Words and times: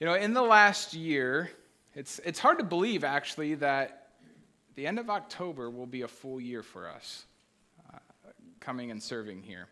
You 0.00 0.06
know, 0.06 0.14
in 0.14 0.32
the 0.32 0.42
last 0.42 0.94
year, 0.94 1.50
it's, 1.94 2.20
it's 2.24 2.38
hard 2.38 2.58
to 2.58 2.64
believe 2.64 3.02
actually 3.02 3.56
that 3.56 4.10
the 4.76 4.86
end 4.86 5.00
of 5.00 5.10
October 5.10 5.70
will 5.70 5.86
be 5.86 6.02
a 6.02 6.08
full 6.08 6.40
year 6.40 6.62
for 6.62 6.88
us 6.88 7.24
uh, 7.92 7.98
coming 8.60 8.92
and 8.92 9.02
serving 9.02 9.42
here. 9.42 9.66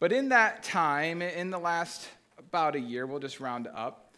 But 0.00 0.12
in 0.12 0.28
that 0.28 0.62
time, 0.62 1.22
in 1.22 1.48
the 1.48 1.58
last 1.58 2.06
about 2.38 2.76
a 2.76 2.78
year, 2.80 3.06
we'll 3.06 3.20
just 3.20 3.40
round 3.40 3.68
up, 3.74 4.14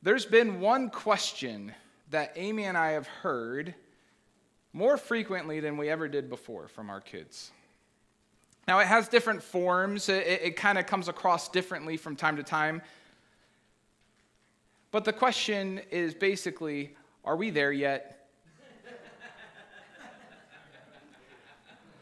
there's 0.00 0.24
been 0.24 0.60
one 0.60 0.88
question 0.88 1.74
that 2.08 2.32
Amy 2.34 2.64
and 2.64 2.78
I 2.78 2.92
have 2.92 3.06
heard 3.06 3.74
more 4.72 4.96
frequently 4.96 5.60
than 5.60 5.76
we 5.76 5.90
ever 5.90 6.08
did 6.08 6.30
before 6.30 6.68
from 6.68 6.88
our 6.88 7.02
kids. 7.02 7.50
Now, 8.66 8.78
it 8.78 8.86
has 8.86 9.08
different 9.08 9.42
forms, 9.42 10.08
it, 10.08 10.26
it 10.26 10.56
kind 10.56 10.78
of 10.78 10.86
comes 10.86 11.08
across 11.08 11.50
differently 11.50 11.98
from 11.98 12.16
time 12.16 12.36
to 12.36 12.42
time. 12.42 12.80
But 14.92 15.06
the 15.06 15.12
question 15.12 15.80
is 15.90 16.14
basically 16.14 16.94
are 17.24 17.36
we 17.36 17.50
there 17.50 17.72
yet? 17.72 18.28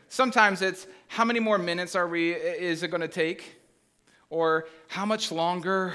Sometimes 0.09 0.61
it's 0.61 0.87
how 1.07 1.25
many 1.25 1.39
more 1.39 1.57
minutes 1.57 1.95
are 1.95 2.09
we 2.09 2.33
is 2.33 2.83
it 2.83 2.89
going 2.89 3.01
to 3.01 3.09
take? 3.09 3.61
Or 4.29 4.67
how 4.89 5.07
much 5.07 5.31
longer? 5.31 5.95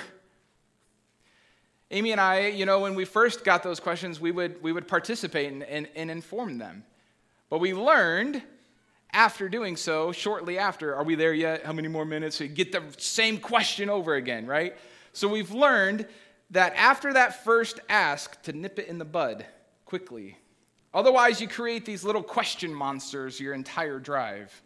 Amy 1.92 2.14
and 2.14 2.22
I, 2.22 2.48
you 2.48 2.66
know, 2.66 2.80
when 2.80 2.96
we 2.96 3.04
first 3.04 3.44
got 3.44 3.62
those 3.62 3.80
questions, 3.80 4.20
we 4.20 4.32
would, 4.32 4.62
we 4.64 4.72
would 4.72 4.88
participate 4.88 5.52
and, 5.52 5.64
and, 5.64 5.88
and 5.96 6.10
inform 6.10 6.58
them. 6.58 6.84
But 7.50 7.60
we 7.60 7.74
learned 7.74 8.42
after 9.12 9.50
doing 9.50 9.76
so, 9.76 10.12
shortly 10.12 10.58
after, 10.58 10.96
are 10.96 11.04
we 11.04 11.16
there 11.16 11.34
yet? 11.34 11.66
How 11.66 11.74
many 11.74 11.88
more 11.88 12.06
minutes? 12.06 12.40
We 12.40 12.48
get 12.48 12.72
the 12.72 12.84
same 12.98 13.38
question 13.38 13.90
over 13.90 14.16
again, 14.16 14.46
right? 14.46 14.76
So 15.14 15.28
we've 15.28 15.52
learned 15.52 16.08
that 16.52 16.74
after 16.76 17.14
that 17.14 17.44
first 17.44 17.80
ask, 17.90 18.42
to 18.44 18.54
nip 18.54 18.80
it 18.80 18.88
in 18.88 18.98
the 18.98 19.06
bud 19.06 19.46
quickly. 19.86 20.38
Otherwise, 20.94 21.42
you 21.42 21.48
create 21.48 21.86
these 21.86 22.04
little 22.04 22.24
question 22.24 22.74
monsters 22.74 23.40
your 23.40 23.54
entire 23.54 24.00
drive. 24.00 24.62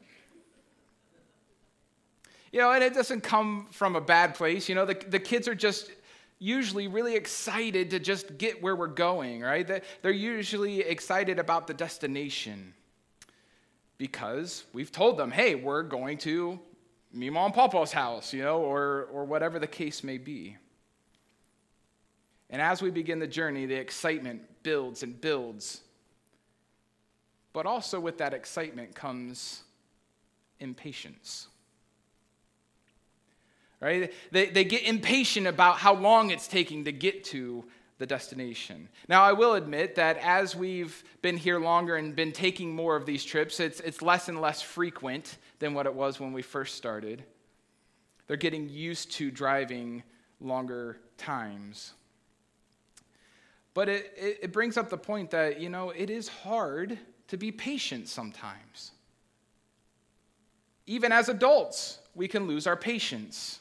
You 2.52 2.60
know, 2.60 2.72
and 2.72 2.84
it 2.84 2.94
doesn't 2.94 3.22
come 3.22 3.68
from 3.72 3.96
a 3.96 4.02
bad 4.02 4.36
place. 4.36 4.70
You 4.70 4.76
know, 4.76 4.86
the, 4.86 4.96
the 4.96 5.20
kids 5.20 5.48
are 5.48 5.56
just 5.56 5.92
usually 6.40 6.88
really 6.88 7.16
excited 7.16 7.92
to 7.92 8.00
just 8.00 8.38
get 8.38 8.62
where 8.62 8.76
we're 8.76 8.88
going, 8.88 9.42
right? 9.42 9.84
They're 10.02 10.12
usually 10.12 10.82
excited 10.82 11.38
about 11.38 11.68
the 11.68 11.74
destination 11.74 12.74
because 13.98 14.64
we've 14.72 14.92
told 14.92 15.18
them, 15.18 15.32
hey, 15.32 15.56
we're 15.56 15.84
going 15.84 16.18
to 16.20 16.60
Mima 17.12 17.42
and 17.42 17.54
Papa's 17.54 17.92
house, 17.92 18.34
you 18.34 18.42
know, 18.42 18.60
or, 18.60 19.10
or 19.12 19.26
whatever 19.26 19.60
the 19.60 19.68
case 19.68 20.04
may 20.04 20.18
be. 20.18 20.58
And 22.50 22.62
as 22.62 22.82
we 22.82 22.90
begin 22.90 23.20
the 23.20 23.28
journey, 23.28 23.66
the 23.66 23.76
excitement 23.76 24.42
builds 24.64 25.04
and 25.04 25.20
builds. 25.20 25.82
But 27.54 27.66
also 27.66 28.00
with 28.00 28.18
that 28.20 28.34
excitement 28.34 28.96
comes 28.96 29.64
impatience 30.60 31.48
right? 33.80 34.14
They, 34.32 34.48
they 34.48 34.64
get 34.64 34.84
impatient 34.84 35.48
about 35.48 35.78
how 35.78 35.94
long 35.94 36.32
it's 36.32 36.48
taking 36.48 36.86
to 36.86 36.92
get 36.92 37.24
to 37.26 37.64
the 37.98 38.06
destination. 38.06 38.88
Now, 39.08 39.24
I 39.24 39.34
will 39.34 39.56
admit 39.56 39.96
that 39.96 40.18
as 40.18 40.56
we've 40.56 41.04
been 41.22 41.38
here 41.38 41.60
longer 41.60 41.98
and 41.98 42.16
been 42.16 42.32
taking 42.32 42.74
more 42.74 42.96
of 42.96 43.06
these 43.06 43.26
trips, 43.26 43.60
it's, 43.60 43.82
it's 43.82 44.02
less 44.02 44.30
and 44.30 44.40
less 44.40 44.62
frequent 44.62 45.38
than 45.60 45.74
what 45.74 45.86
it 45.86 45.94
was 45.94 46.20
when 46.20 46.32
we 46.32 46.42
first 46.42 46.76
started. 46.76 47.24
They're 48.28 48.38
getting 48.38 48.70
used 48.70 49.12
to 49.14 49.32
driving 49.32 50.04
longer 50.40 50.98
times. 51.18 51.94
But 53.74 53.90
it, 53.90 54.14
it, 54.18 54.40
it 54.44 54.52
brings 54.52 54.78
up 54.78 54.90
the 54.90 54.98
point 54.98 55.32
that, 55.32 55.60
you 55.60 55.70
know, 55.70 55.92
it 55.92 56.10
is 56.10 56.28
hard 56.28 56.98
to 57.28 57.38
be 57.38 57.52
patient 57.52 58.08
sometimes. 58.08 58.92
Even 60.88 61.12
as 61.12 61.30
adults, 61.30 62.00
we 62.16 62.28
can 62.28 62.48
lose 62.48 62.66
our 62.66 62.76
patience. 62.76 63.60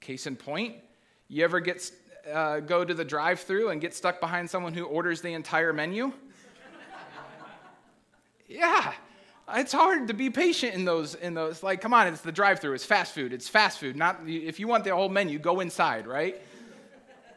Case 0.00 0.26
in 0.26 0.36
point, 0.36 0.74
you 1.28 1.44
ever 1.44 1.60
get 1.60 1.90
uh, 2.32 2.58
go 2.60 2.84
to 2.84 2.92
the 2.92 3.04
drive-through 3.04 3.70
and 3.70 3.80
get 3.80 3.94
stuck 3.94 4.20
behind 4.20 4.50
someone 4.50 4.74
who 4.74 4.84
orders 4.84 5.20
the 5.20 5.32
entire 5.32 5.72
menu? 5.72 6.12
yeah, 8.48 8.92
it's 9.54 9.72
hard 9.72 10.08
to 10.08 10.14
be 10.14 10.30
patient 10.30 10.74
in 10.74 10.84
those. 10.84 11.14
In 11.14 11.34
those, 11.34 11.62
like, 11.62 11.80
come 11.80 11.94
on, 11.94 12.08
it's 12.08 12.20
the 12.20 12.32
drive-through. 12.32 12.74
It's 12.74 12.84
fast 12.84 13.14
food. 13.14 13.32
It's 13.32 13.48
fast 13.48 13.78
food. 13.78 13.94
Not 13.94 14.20
if 14.26 14.58
you 14.58 14.66
want 14.66 14.82
the 14.82 14.94
whole 14.94 15.08
menu, 15.08 15.38
go 15.38 15.60
inside, 15.60 16.06
right? 16.08 16.40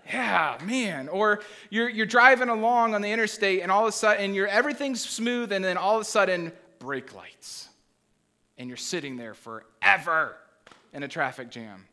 Yeah, 0.10 0.58
man. 0.64 1.08
Or 1.08 1.42
you're 1.70 1.90
you're 1.90 2.06
driving 2.06 2.50
along 2.50 2.96
on 2.96 3.02
the 3.02 3.12
interstate, 3.12 3.62
and 3.62 3.72
all 3.72 3.84
of 3.84 3.90
a 3.90 3.92
sudden, 3.92 4.34
you're 4.34 4.48
everything's 4.48 5.08
smooth, 5.08 5.52
and 5.52 5.64
then 5.64 5.78
all 5.78 5.96
of 5.96 6.02
a 6.02 6.06
sudden, 6.06 6.52
brake 6.80 7.14
lights, 7.14 7.70
and 8.58 8.68
you're 8.68 8.78
sitting 8.78 9.18
there 9.18 9.36
forever 9.36 10.36
in 10.94 11.04
a 11.04 11.08
traffic 11.08 11.52
jam. 11.52 11.86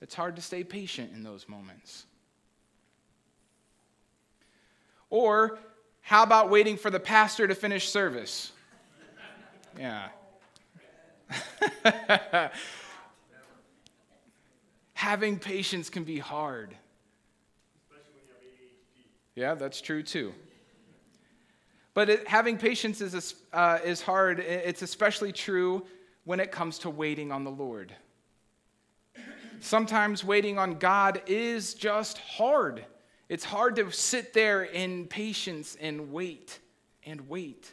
It's 0.00 0.14
hard 0.14 0.36
to 0.36 0.42
stay 0.42 0.62
patient 0.64 1.12
in 1.12 1.24
those 1.24 1.48
moments. 1.48 2.06
Or 5.10 5.58
how 6.00 6.22
about 6.22 6.50
waiting 6.50 6.76
for 6.76 6.88
the 6.90 7.00
pastor 7.00 7.48
to 7.48 7.54
finish 7.54 7.88
service? 7.88 8.52
Yeah. 9.78 10.08
Having 14.94 15.38
patience 15.40 15.90
can 15.90 16.04
be 16.04 16.18
hard. 16.18 16.74
Yeah, 19.34 19.54
that's 19.54 19.80
true 19.80 20.02
too. 20.02 20.34
But 21.94 22.08
it, 22.08 22.28
having 22.28 22.56
patience 22.56 23.00
is, 23.00 23.34
uh, 23.52 23.78
is 23.84 24.00
hard. 24.00 24.40
It's 24.40 24.82
especially 24.82 25.32
true 25.32 25.84
when 26.24 26.40
it 26.40 26.52
comes 26.52 26.78
to 26.80 26.90
waiting 26.90 27.32
on 27.32 27.44
the 27.44 27.50
Lord. 27.50 27.94
Sometimes 29.60 30.24
waiting 30.24 30.58
on 30.58 30.78
God 30.78 31.20
is 31.26 31.74
just 31.74 32.18
hard. 32.18 32.84
It's 33.28 33.44
hard 33.44 33.76
to 33.76 33.90
sit 33.90 34.32
there 34.32 34.62
in 34.64 35.06
patience 35.06 35.76
and 35.80 36.12
wait 36.12 36.58
and 37.04 37.28
wait 37.28 37.72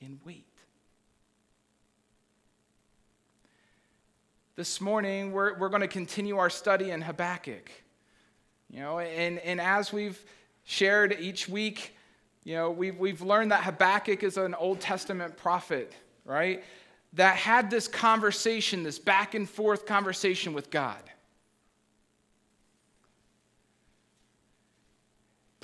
and 0.00 0.18
wait. 0.24 0.46
This 4.56 4.80
morning, 4.80 5.32
we're, 5.32 5.58
we're 5.58 5.68
going 5.68 5.82
to 5.82 5.88
continue 5.88 6.38
our 6.38 6.48
study 6.48 6.90
in 6.90 7.02
Habakkuk. 7.02 7.70
You 8.70 8.80
know, 8.80 8.98
and, 8.98 9.38
and 9.40 9.60
as 9.60 9.92
we've 9.92 10.18
shared 10.66 11.16
each 11.18 11.48
week, 11.48 11.96
you 12.44 12.54
know, 12.54 12.70
we've, 12.70 12.98
we've 12.98 13.22
learned 13.22 13.50
that 13.52 13.64
Habakkuk 13.64 14.22
is 14.22 14.36
an 14.36 14.54
Old 14.54 14.80
Testament 14.80 15.38
prophet, 15.38 15.94
right? 16.26 16.62
That 17.14 17.36
had 17.36 17.70
this 17.70 17.88
conversation, 17.88 18.82
this 18.82 18.98
back 18.98 19.34
and 19.34 19.48
forth 19.48 19.86
conversation 19.86 20.52
with 20.52 20.70
God. 20.70 21.02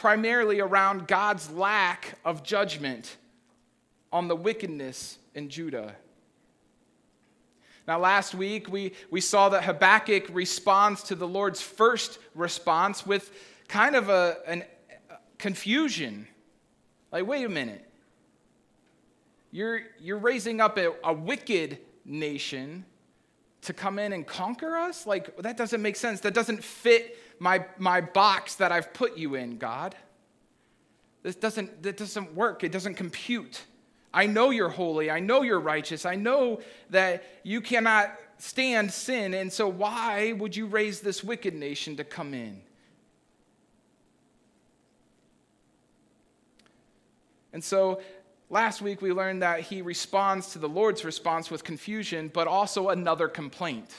primarily 0.03 0.59
around 0.59 1.07
God's 1.07 1.49
lack 1.53 2.19
of 2.25 2.43
judgment 2.43 3.19
on 4.13 4.27
the 4.27 4.35
wickedness 4.35 5.17
in 5.33 5.49
Judah. 5.49 5.95
Now, 7.87 8.01
last 8.01 8.35
week 8.35 8.69
we, 8.69 8.95
we 9.13 9.21
saw 9.21 9.49
that 9.51 9.63
Habakkuk 9.63 10.25
responds 10.33 11.05
to 11.05 11.15
the 11.15 11.29
Lord's 11.29 11.63
first 11.63 12.19
response 12.35 13.07
with 13.07 13.31
kind 13.69 13.95
of 13.95 14.09
a, 14.09 14.39
an, 14.49 14.65
confusion. 15.43 16.29
Like, 17.11 17.27
wait 17.27 17.45
a 17.45 17.49
minute. 17.49 17.85
You're, 19.51 19.81
you're 20.01 20.19
raising 20.19 20.61
up 20.61 20.79
a, 20.79 20.95
a 21.03 21.13
wicked 21.13 21.79
nation 22.05 22.85
to 23.63 23.73
come 23.73 23.99
in 23.99 24.13
and 24.13 24.25
conquer 24.25 24.77
us? 24.77 25.05
Like, 25.05 25.37
that 25.39 25.57
doesn't 25.57 25.83
make 25.83 25.97
sense. 25.97 26.21
That 26.21 26.33
doesn't 26.33 26.63
fit 26.63 27.19
my, 27.41 27.67
my 27.77 28.01
box 28.01 28.55
that 28.55 28.71
I've 28.71 28.95
put 28.95 29.19
you 29.19 29.35
in, 29.35 29.59
God. 29.59 29.97
This 31.25 31.35
doesn't, 31.35 31.83
that 31.83 31.97
doesn't 31.97 32.37
work. 32.37 32.63
It 32.63 32.71
doesn't 32.71 32.95
compute. 32.95 33.63
I 34.15 34.27
know 34.27 34.51
you're 34.51 34.69
holy. 34.69 35.11
I 35.11 35.19
know 35.19 35.43
you're 35.43 35.61
righteous. 35.61 36.07
I 36.07 36.15
know 36.15 36.61
that 36.91 37.25
you 37.43 37.61
cannot 37.61 38.17
stand 38.39 38.93
sin. 38.93 39.35
And 39.35 39.53
so, 39.53 39.67
why 39.67 40.35
would 40.35 40.55
you 40.55 40.67
raise 40.67 41.01
this 41.01 41.25
wicked 41.25 41.55
nation 41.55 41.97
to 41.97 42.05
come 42.05 42.33
in? 42.33 42.63
And 47.53 47.63
so, 47.63 48.01
last 48.51 48.83
week 48.83 49.03
we 49.03 49.13
learned 49.13 49.43
that 49.43 49.61
he 49.61 49.83
responds 49.83 50.53
to 50.53 50.59
the 50.59 50.69
Lord's 50.69 51.05
response 51.05 51.51
with 51.51 51.65
confusion, 51.65 52.31
but 52.33 52.47
also 52.47 52.89
another 52.89 53.29
complaint 53.29 53.95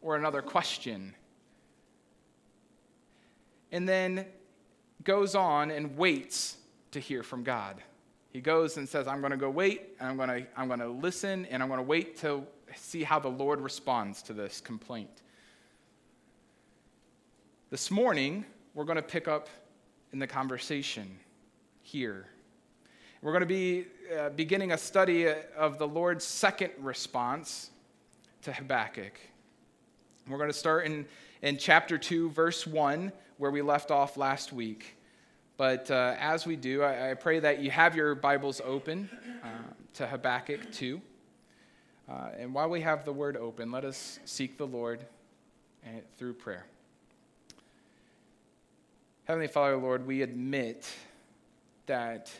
or 0.00 0.16
another 0.16 0.42
question 0.42 1.14
and 3.74 3.88
then 3.88 4.24
goes 5.02 5.34
on 5.34 5.72
and 5.72 5.96
waits 5.98 6.58
to 6.92 7.00
hear 7.00 7.24
from 7.24 7.42
God. 7.42 7.82
He 8.30 8.40
goes 8.40 8.76
and 8.76 8.88
says, 8.88 9.08
I'm 9.08 9.20
going 9.20 9.32
to 9.32 9.36
go 9.36 9.50
wait, 9.50 9.96
and 9.98 10.08
I'm 10.08 10.16
going 10.16 10.28
to, 10.28 10.46
I'm 10.56 10.68
going 10.68 10.78
to 10.78 10.86
listen, 10.86 11.44
and 11.46 11.60
I'm 11.60 11.68
going 11.68 11.78
to 11.78 11.84
wait 11.84 12.16
to 12.18 12.44
see 12.76 13.02
how 13.02 13.18
the 13.18 13.28
Lord 13.28 13.60
responds 13.60 14.22
to 14.22 14.32
this 14.32 14.60
complaint. 14.60 15.10
This 17.70 17.90
morning, 17.90 18.44
we're 18.74 18.84
going 18.84 18.94
to 18.94 19.02
pick 19.02 19.26
up 19.26 19.48
in 20.12 20.20
the 20.20 20.26
conversation 20.28 21.18
here. 21.82 22.28
We're 23.24 23.32
going 23.32 23.40
to 23.40 23.46
be 23.46 23.86
uh, 24.14 24.28
beginning 24.28 24.72
a 24.72 24.76
study 24.76 25.26
of 25.56 25.78
the 25.78 25.88
Lord's 25.88 26.26
second 26.26 26.72
response 26.78 27.70
to 28.42 28.52
Habakkuk. 28.52 29.18
We're 30.28 30.36
going 30.36 30.50
to 30.50 30.52
start 30.52 30.84
in, 30.84 31.06
in 31.40 31.56
chapter 31.56 31.96
2, 31.96 32.28
verse 32.28 32.66
1, 32.66 33.10
where 33.38 33.50
we 33.50 33.62
left 33.62 33.90
off 33.90 34.18
last 34.18 34.52
week. 34.52 34.98
But 35.56 35.90
uh, 35.90 36.16
as 36.18 36.44
we 36.44 36.54
do, 36.54 36.82
I, 36.82 37.12
I, 37.12 37.14
pray 37.14 37.38
that 37.38 37.60
you 37.60 37.70
have 37.70 37.96
your 37.96 38.14
Bibles 38.14 38.60
open 38.62 39.08
uh, 39.42 39.48
to 39.94 40.06
Habakkuk 40.06 40.70
2. 40.72 41.00
Uh, 42.06 42.12
and 42.38 42.52
while 42.52 42.68
we 42.68 42.82
have 42.82 43.06
the 43.06 43.12
word 43.14 43.38
open, 43.38 43.72
let 43.72 43.86
us 43.86 44.18
seek 44.26 44.58
the 44.58 44.66
Lord 44.66 45.00
uh, 45.86 45.88
through 46.18 46.34
prayer. 46.34 46.66
Heavenly 49.24 49.48
Father, 49.48 49.78
Lord, 49.78 50.06
we 50.06 50.20
admit 50.20 50.86
that 51.86 52.30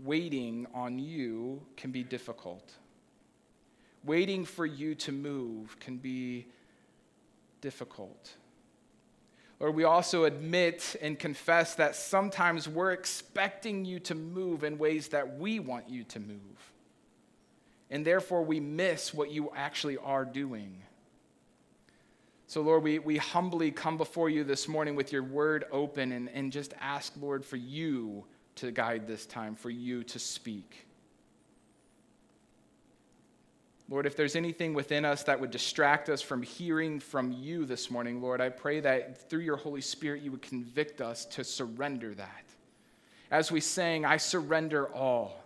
waiting 0.00 0.66
on 0.74 0.98
you 0.98 1.62
can 1.76 1.90
be 1.90 2.02
difficult. 2.02 2.72
Waiting 4.04 4.44
for 4.44 4.66
you 4.66 4.94
to 4.96 5.12
move 5.12 5.78
can 5.80 5.96
be 5.96 6.46
difficult. 7.60 8.32
Lord, 9.60 9.76
we 9.76 9.84
also 9.84 10.24
admit 10.24 10.96
and 11.00 11.18
confess 11.18 11.76
that 11.76 11.96
sometimes 11.96 12.68
we're 12.68 12.92
expecting 12.92 13.84
you 13.84 14.00
to 14.00 14.14
move 14.14 14.64
in 14.64 14.78
ways 14.78 15.08
that 15.08 15.38
we 15.38 15.60
want 15.60 15.88
you 15.88 16.04
to 16.04 16.20
move. 16.20 16.72
And 17.90 18.04
therefore, 18.04 18.42
we 18.42 18.60
miss 18.60 19.14
what 19.14 19.30
you 19.30 19.52
actually 19.54 19.96
are 19.98 20.24
doing. 20.24 20.82
So, 22.46 22.60
Lord, 22.60 22.82
we, 22.82 22.98
we 22.98 23.16
humbly 23.16 23.70
come 23.70 23.96
before 23.96 24.28
you 24.28 24.44
this 24.44 24.68
morning 24.68 24.96
with 24.96 25.12
your 25.12 25.22
word 25.22 25.64
open 25.70 26.12
and, 26.12 26.28
and 26.30 26.52
just 26.52 26.74
ask, 26.80 27.12
Lord, 27.20 27.44
for 27.44 27.56
you 27.56 28.24
to 28.56 28.70
guide 28.70 29.06
this 29.06 29.26
time, 29.26 29.54
for 29.54 29.70
you 29.70 30.04
to 30.04 30.18
speak. 30.18 30.86
Lord, 33.90 34.06
if 34.06 34.16
there's 34.16 34.34
anything 34.34 34.72
within 34.72 35.04
us 35.04 35.24
that 35.24 35.38
would 35.38 35.50
distract 35.50 36.08
us 36.08 36.22
from 36.22 36.42
hearing 36.42 37.00
from 37.00 37.32
you 37.32 37.66
this 37.66 37.90
morning, 37.90 38.22
Lord, 38.22 38.40
I 38.40 38.48
pray 38.48 38.80
that 38.80 39.28
through 39.28 39.40
your 39.40 39.56
Holy 39.56 39.82
Spirit 39.82 40.22
you 40.22 40.30
would 40.30 40.42
convict 40.42 41.00
us 41.02 41.26
to 41.26 41.44
surrender 41.44 42.14
that. 42.14 42.44
As 43.30 43.52
we 43.52 43.60
sang, 43.60 44.04
I 44.04 44.16
surrender 44.16 44.88
all. 44.94 45.44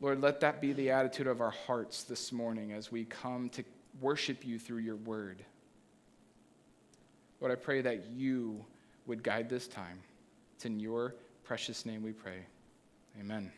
Lord, 0.00 0.20
let 0.20 0.40
that 0.40 0.60
be 0.60 0.74
the 0.74 0.90
attitude 0.90 1.26
of 1.26 1.40
our 1.40 1.52
hearts 1.52 2.02
this 2.02 2.32
morning 2.32 2.72
as 2.72 2.92
we 2.92 3.04
come 3.04 3.48
to 3.50 3.64
worship 4.00 4.44
you 4.44 4.58
through 4.58 4.78
your 4.78 4.96
word. 4.96 5.42
Lord, 7.40 7.52
I 7.52 7.56
pray 7.56 7.80
that 7.80 8.06
you 8.10 8.62
would 9.06 9.22
guide 9.22 9.48
this 9.48 9.66
time. 9.66 9.98
It's 10.56 10.66
in 10.66 10.80
your 10.80 11.14
precious 11.44 11.84
name 11.84 12.02
we 12.02 12.12
pray. 12.12 12.38
Amen. 13.20 13.52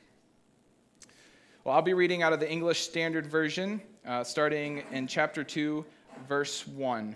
Well, 1.62 1.76
I'll 1.76 1.82
be 1.82 1.94
reading 1.94 2.24
out 2.24 2.32
of 2.32 2.40
the 2.40 2.50
English 2.50 2.80
Standard 2.80 3.26
Version, 3.26 3.80
uh, 4.04 4.24
starting 4.24 4.82
in 4.90 5.06
chapter 5.06 5.44
2, 5.44 5.84
verse 6.28 6.66
1 6.66 7.14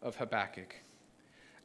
of 0.00 0.14
Habakkuk. 0.14 0.76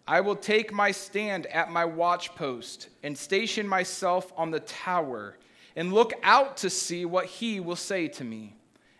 I 0.07 0.21
will 0.21 0.35
take 0.35 0.73
my 0.73 0.89
stand 0.89 1.45
at 1.47 1.69
my 1.69 1.85
watchpost 1.85 2.87
and 3.03 3.15
station 3.15 3.67
myself 3.67 4.33
on 4.35 4.49
the 4.49 4.61
tower 4.61 5.37
and 5.75 5.93
look 5.93 6.13
out 6.23 6.57
to 6.57 6.69
see 6.71 7.05
what 7.05 7.27
he 7.27 7.59
will 7.59 7.75
say 7.75 8.07
to 8.07 8.23
me 8.23 8.55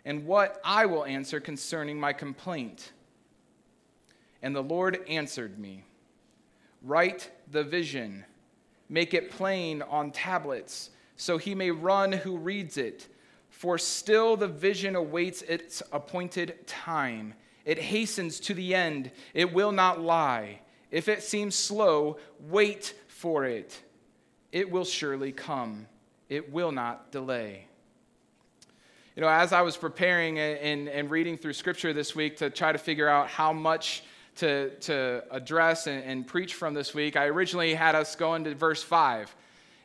and 0.06 0.28
what 0.28 0.62
I 0.64 0.86
will 0.86 1.04
answer 1.06 1.40
concerning 1.40 2.00
my 2.00 2.14
complaint. 2.14 2.92
And 4.44 4.56
the 4.56 4.62
Lord 4.62 5.00
answered 5.08 5.58
me 5.58 5.84
Write 6.84 7.32
the 7.50 7.64
vision 7.64 8.24
Make 8.90 9.14
it 9.14 9.32
plain 9.32 9.82
on 9.82 10.12
tablets, 10.12 10.92
so 11.16 11.38
he 11.38 11.56
may 11.56 11.72
run 11.72 12.12
who 12.12 12.38
reads 12.38 12.78
it. 12.78 13.08
For 13.50 13.78
still 13.78 14.38
the 14.38 14.48
vision 14.48 14.96
awaits 14.96 15.42
its 15.42 15.82
appointed 15.92 16.68
time. 16.68 17.34
It 17.64 17.80
hastens 17.80 18.40
to 18.42 18.54
the 18.54 18.76
end, 18.76 19.12
it 19.34 19.54
will 19.54 19.72
not 19.72 20.00
lie. 20.00 20.60
If 20.92 21.10
it 21.10 21.24
seems 21.24 21.56
slow, 21.56 22.18
wait 22.40 22.94
for 23.08 23.46
it. 23.46 23.82
It 24.52 24.70
will 24.70 24.86
surely 24.86 25.32
come, 25.32 25.88
it 26.30 26.52
will 26.52 26.72
not 26.72 27.12
delay. 27.12 27.68
You 29.16 29.22
know, 29.22 29.30
as 29.30 29.54
I 29.54 29.62
was 29.62 29.78
preparing 29.78 30.38
and, 30.40 30.90
and 30.90 31.10
reading 31.10 31.38
through 31.38 31.54
scripture 31.54 31.94
this 31.94 32.16
week 32.16 32.38
to 32.38 32.50
try 32.50 32.74
to 32.74 32.78
figure 32.78 33.08
out 33.08 33.30
how 33.30 33.54
much 33.54 34.04
to, 34.36 34.70
to 34.82 35.24
address 35.32 35.88
and, 35.88 36.04
and 36.04 36.28
preach 36.28 36.54
from 36.54 36.74
this 36.74 36.94
week, 36.94 37.16
I 37.16 37.26
originally 37.26 37.74
had 37.74 37.96
us 37.96 38.16
go 38.16 38.36
into 38.36 38.54
verse 38.56 38.84
5. 38.84 39.34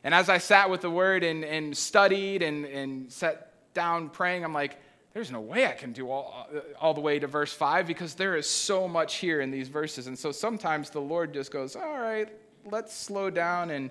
And 0.03 0.13
as 0.13 0.29
I 0.29 0.39
sat 0.39 0.69
with 0.69 0.81
the 0.81 0.89
word 0.89 1.23
and, 1.23 1.43
and 1.43 1.77
studied 1.77 2.41
and, 2.41 2.65
and 2.65 3.11
sat 3.11 3.53
down 3.73 4.09
praying, 4.09 4.43
I'm 4.43 4.53
like, 4.53 4.77
there's 5.13 5.31
no 5.31 5.41
way 5.41 5.67
I 5.67 5.73
can 5.73 5.91
do 5.91 6.09
all, 6.09 6.47
all 6.79 6.93
the 6.93 7.01
way 7.01 7.19
to 7.19 7.27
verse 7.27 7.53
5 7.53 7.85
because 7.85 8.15
there 8.15 8.35
is 8.35 8.49
so 8.49 8.87
much 8.87 9.15
here 9.15 9.41
in 9.41 9.51
these 9.51 9.67
verses. 9.67 10.07
And 10.07 10.17
so 10.17 10.31
sometimes 10.31 10.89
the 10.89 11.01
Lord 11.01 11.33
just 11.33 11.51
goes, 11.51 11.75
all 11.75 11.99
right, 11.99 12.29
let's 12.69 12.95
slow 12.95 13.29
down 13.29 13.71
and, 13.71 13.89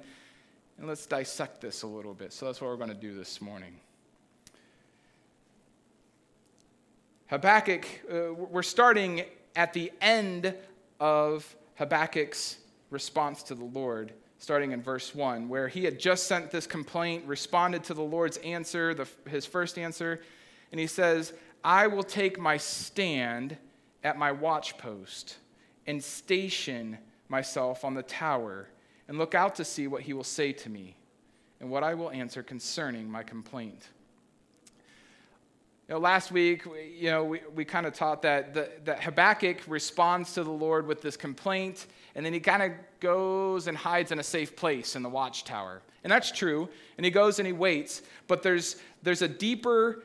and 0.78 0.88
let's 0.88 1.06
dissect 1.06 1.60
this 1.60 1.82
a 1.82 1.86
little 1.86 2.14
bit. 2.14 2.32
So 2.32 2.46
that's 2.46 2.60
what 2.60 2.68
we're 2.68 2.76
going 2.76 2.88
to 2.88 2.94
do 2.94 3.14
this 3.14 3.40
morning. 3.40 3.74
Habakkuk, 7.26 7.86
uh, 8.12 8.32
we're 8.32 8.62
starting 8.62 9.22
at 9.56 9.72
the 9.72 9.92
end 10.00 10.54
of 10.98 11.56
Habakkuk's 11.78 12.58
response 12.90 13.42
to 13.44 13.54
the 13.54 13.64
Lord, 13.64 14.12
starting 14.38 14.72
in 14.72 14.82
verse 14.82 15.14
1, 15.14 15.48
where 15.48 15.68
he 15.68 15.84
had 15.84 15.98
just 15.98 16.26
sent 16.26 16.50
this 16.50 16.66
complaint, 16.66 17.24
responded 17.26 17.84
to 17.84 17.94
the 17.94 18.02
Lord's 18.02 18.36
answer, 18.38 18.94
the, 18.94 19.08
his 19.28 19.46
first 19.46 19.78
answer, 19.78 20.20
and 20.72 20.80
he 20.80 20.86
says, 20.86 21.32
I 21.62 21.86
will 21.86 22.02
take 22.02 22.38
my 22.38 22.56
stand 22.56 23.56
at 24.02 24.18
my 24.18 24.32
watchpost 24.32 25.34
and 25.86 26.02
station 26.02 26.98
myself 27.28 27.84
on 27.84 27.94
the 27.94 28.02
tower 28.02 28.68
and 29.08 29.18
look 29.18 29.34
out 29.34 29.54
to 29.56 29.64
see 29.64 29.86
what 29.86 30.02
he 30.02 30.12
will 30.12 30.24
say 30.24 30.52
to 30.52 30.70
me 30.70 30.96
and 31.60 31.70
what 31.70 31.84
I 31.84 31.94
will 31.94 32.10
answer 32.10 32.42
concerning 32.42 33.10
my 33.10 33.22
complaint. 33.22 33.88
You 35.90 35.96
know, 35.96 36.02
last 36.02 36.30
week, 36.30 36.62
you 36.96 37.10
know, 37.10 37.24
we, 37.24 37.40
we 37.52 37.64
kind 37.64 37.84
of 37.84 37.94
taught 37.94 38.22
that, 38.22 38.54
the, 38.54 38.70
that 38.84 39.02
Habakkuk 39.02 39.62
responds 39.66 40.34
to 40.34 40.44
the 40.44 40.50
Lord 40.50 40.86
with 40.86 41.02
this 41.02 41.16
complaint, 41.16 41.88
and 42.14 42.24
then 42.24 42.32
he 42.32 42.38
kind 42.38 42.62
of 42.62 42.70
goes 43.00 43.66
and 43.66 43.76
hides 43.76 44.12
in 44.12 44.20
a 44.20 44.22
safe 44.22 44.54
place 44.54 44.94
in 44.94 45.02
the 45.02 45.08
watchtower. 45.08 45.82
And 46.04 46.12
that's 46.12 46.30
true, 46.30 46.68
and 46.96 47.04
he 47.04 47.10
goes 47.10 47.40
and 47.40 47.46
he 47.46 47.52
waits, 47.52 48.02
but 48.28 48.40
there's, 48.44 48.76
there's 49.02 49.22
a 49.22 49.26
deeper 49.26 50.04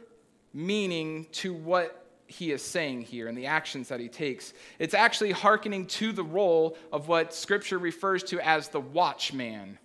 meaning 0.56 1.27
to 1.34 1.54
what 1.54 2.08
he 2.25 2.51
is 2.51 2.63
saying 2.63 3.04
here 3.04 3.27
and 3.27 3.38
the 3.38 3.46
actions 3.46 3.88
that 3.89 4.00
he 4.00 4.08
takes. 4.08 4.54
It's 4.80 4.96
actually 4.96 5.34
hearkening 5.34 5.86
to 5.86 6.12
the 6.12 6.24
role 6.24 6.80
of 6.92 7.08
what 7.08 7.32
Scripture 7.32 7.77
refers 7.77 8.24
to 8.24 8.39
as 8.39 8.70
the 8.70 8.82
watchman 8.82 9.77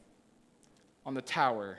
on 1.04 1.12
the 1.12 1.21
tower. 1.21 1.76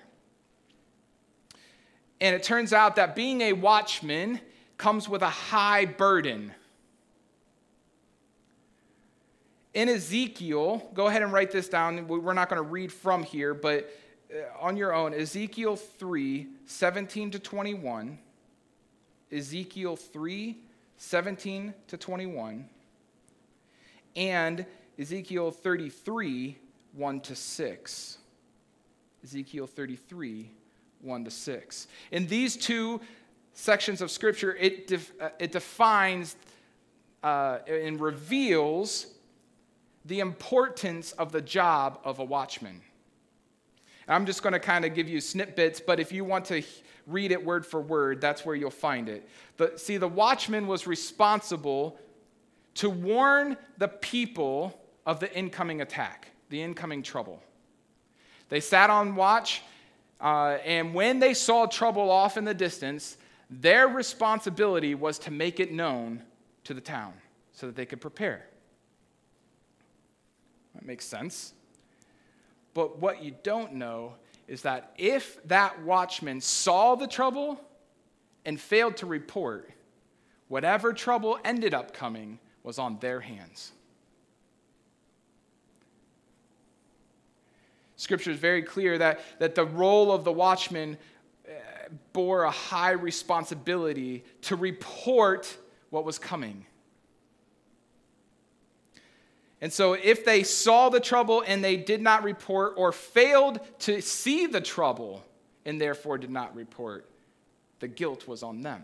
And 2.21 2.35
it 2.35 2.43
turns 2.43 2.71
out 2.71 2.97
that 2.97 3.15
being 3.15 3.41
a 3.41 3.53
watchman 3.53 4.39
comes 4.77 5.09
with 5.09 5.23
a 5.23 5.29
high 5.29 5.85
burden. 5.85 6.53
In 9.73 9.89
Ezekiel, 9.89 10.87
go 10.93 11.07
ahead 11.07 11.23
and 11.23 11.33
write 11.33 11.49
this 11.49 11.67
down. 11.67 12.07
We're 12.07 12.33
not 12.33 12.47
going 12.47 12.61
to 12.61 12.67
read 12.67 12.91
from 12.91 13.23
here, 13.23 13.55
but 13.55 13.91
uh, 14.31 14.43
on 14.59 14.77
your 14.77 14.93
own, 14.93 15.13
Ezekiel 15.15 15.75
3 15.75 16.47
17 16.67 17.31
to 17.31 17.39
21. 17.39 18.19
Ezekiel 19.31 19.95
3 19.95 20.57
17 20.97 21.73
to 21.87 21.97
21. 21.97 22.69
And 24.15 24.65
Ezekiel 24.99 25.49
33 25.49 26.57
1 26.93 27.21
to 27.21 27.35
6. 27.35 28.17
Ezekiel 29.23 29.65
33 29.65 30.51
1 31.03 31.25
to 31.25 31.31
6. 31.31 31.88
In 32.12 32.27
these 32.27 32.55
two 32.55 33.01
sections 33.53 34.01
of 34.01 34.12
Scripture, 34.12 34.55
it, 34.55 34.88
def, 34.88 35.12
uh, 35.20 35.29
it 35.39 35.51
defines 35.51 36.36
uh, 37.24 37.60
and 37.67 38.00
reveals 38.00 39.08
the 40.05 40.20
importance 40.20 41.12
of 41.13 41.31
the 41.31 41.41
job 41.41 42.00
of 42.03 42.20
a 42.20 42.24
watchman. 42.24 42.81
I'm 44.08 44.25
just 44.25 44.43
going 44.43 44.53
to 44.53 44.60
kind 44.60 44.84
of 44.84 44.93
give 44.93 45.08
you 45.08 45.22
snippets, 45.22 45.79
but 45.79 46.00
if 46.00 46.12
you 46.12 46.25
want 46.25 46.46
to 46.46 46.63
read 47.08 47.31
it 47.31 47.43
word 47.43 47.65
for 47.65 47.79
word, 47.79 48.20
that's 48.20 48.46
where 48.46 48.55
you'll 48.55 48.70
find 48.70 49.08
it. 49.08 49.27
The, 49.58 49.74
see, 49.77 49.98
the 49.98 50.08
watchman 50.08 50.67
was 50.67 50.88
responsible 50.88 51.98
to 52.75 52.89
warn 52.89 53.58
the 53.77 53.88
people 53.88 54.77
of 55.05 55.20
the 55.20 55.34
incoming 55.36 55.81
attack, 55.81 56.29
the 56.50 56.62
incoming 56.62 57.03
trouble. 57.03 57.41
They 58.50 58.60
sat 58.60 58.89
on 58.89 59.15
watch 59.15 59.62
uh, 60.21 60.57
and 60.63 60.93
when 60.93 61.19
they 61.19 61.33
saw 61.33 61.65
trouble 61.65 62.11
off 62.11 62.37
in 62.37 62.45
the 62.45 62.53
distance, 62.53 63.17
their 63.49 63.87
responsibility 63.87 64.95
was 64.95 65.19
to 65.19 65.31
make 65.31 65.59
it 65.59 65.71
known 65.71 66.21
to 66.63 66.73
the 66.73 66.81
town 66.81 67.13
so 67.51 67.65
that 67.65 67.75
they 67.75 67.85
could 67.85 67.99
prepare. 67.99 68.45
That 70.75 70.85
makes 70.85 71.05
sense. 71.05 71.53
But 72.73 72.99
what 72.99 73.23
you 73.23 73.35
don't 73.43 73.73
know 73.73 74.13
is 74.47 74.61
that 74.61 74.93
if 74.97 75.43
that 75.47 75.81
watchman 75.83 76.39
saw 76.39 76.95
the 76.95 77.07
trouble 77.07 77.59
and 78.45 78.59
failed 78.59 78.97
to 78.97 79.05
report, 79.05 79.69
whatever 80.47 80.93
trouble 80.93 81.39
ended 81.43 81.73
up 81.73 81.93
coming 81.93 82.39
was 82.63 82.77
on 82.77 82.99
their 82.99 83.19
hands. 83.19 83.71
Scripture 88.01 88.31
is 88.31 88.39
very 88.39 88.63
clear 88.63 88.98
that, 88.98 89.20
that 89.38 89.53
the 89.53 89.63
role 89.63 90.12
of 90.12 90.24
the 90.24 90.31
watchman 90.31 90.98
uh, 91.48 91.51
bore 92.13 92.46
a 92.46 92.50
high 92.50 92.93
responsibility 92.93 94.24
to 94.41 94.55
report 94.55 95.55
what 95.91 96.03
was 96.03 96.17
coming. 96.17 96.65
And 99.62 99.72
so, 99.72 99.93
if 99.93 100.25
they 100.25 100.41
saw 100.41 100.89
the 100.89 101.00
trouble 101.00 101.43
and 101.46 101.63
they 101.63 101.77
did 101.77 102.01
not 102.01 102.24
report, 102.24 102.74
or 102.75 102.91
failed 102.91 103.60
to 103.81 104.01
see 104.01 104.48
the 104.48 104.62
trouble 104.62 105.24
and 105.63 105.79
therefore 105.79 106.17
did 106.17 106.31
not 106.31 106.55
report, 106.55 107.08
the 107.81 107.88
guilt 107.88 108.27
was 108.27 108.41
on 108.41 108.62
them. 108.62 108.84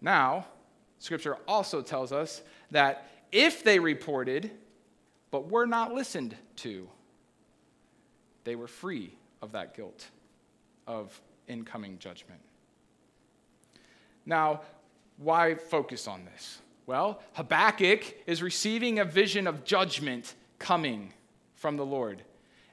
Now, 0.00 0.46
Scripture 1.00 1.36
also 1.48 1.82
tells 1.82 2.12
us 2.12 2.42
that 2.70 3.10
if 3.32 3.64
they 3.64 3.80
reported, 3.80 4.52
but 5.30 5.50
were 5.50 5.66
not 5.66 5.92
listened 5.92 6.36
to, 6.56 6.88
they 8.44 8.56
were 8.56 8.68
free 8.68 9.12
of 9.42 9.52
that 9.52 9.76
guilt 9.76 10.06
of 10.86 11.20
incoming 11.46 11.98
judgment. 11.98 12.40
Now, 14.24 14.62
why 15.16 15.54
focus 15.54 16.06
on 16.06 16.24
this? 16.24 16.58
Well, 16.86 17.20
Habakkuk 17.34 18.02
is 18.26 18.42
receiving 18.42 18.98
a 18.98 19.04
vision 19.04 19.46
of 19.46 19.64
judgment 19.64 20.34
coming 20.58 21.12
from 21.54 21.76
the 21.76 21.84
Lord. 21.84 22.22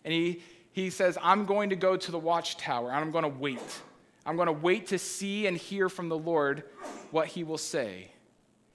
And 0.03 0.13
he, 0.13 0.41
he 0.71 0.89
says, 0.89 1.17
I'm 1.21 1.45
going 1.45 1.71
to 1.71 1.75
go 1.75 1.97
to 1.97 2.11
the 2.11 2.19
watchtower 2.19 2.91
and 2.91 2.97
I'm 2.97 3.11
going 3.11 3.23
to 3.23 3.39
wait. 3.39 3.81
I'm 4.25 4.35
going 4.35 4.47
to 4.47 4.53
wait 4.53 4.87
to 4.87 4.99
see 4.99 5.47
and 5.47 5.57
hear 5.57 5.89
from 5.89 6.09
the 6.09 6.17
Lord 6.17 6.63
what 7.11 7.27
he 7.27 7.43
will 7.43 7.57
say. 7.57 8.11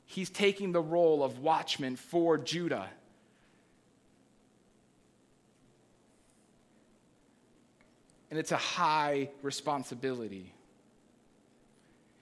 He's 0.05 0.29
taking 0.29 0.73
the 0.73 0.81
role 0.81 1.23
of 1.23 1.39
watchman 1.39 1.97
for 1.97 2.37
Judah. 2.37 2.89
And 8.31 8.39
it's 8.39 8.53
a 8.53 8.57
high 8.57 9.31
responsibility. 9.43 10.53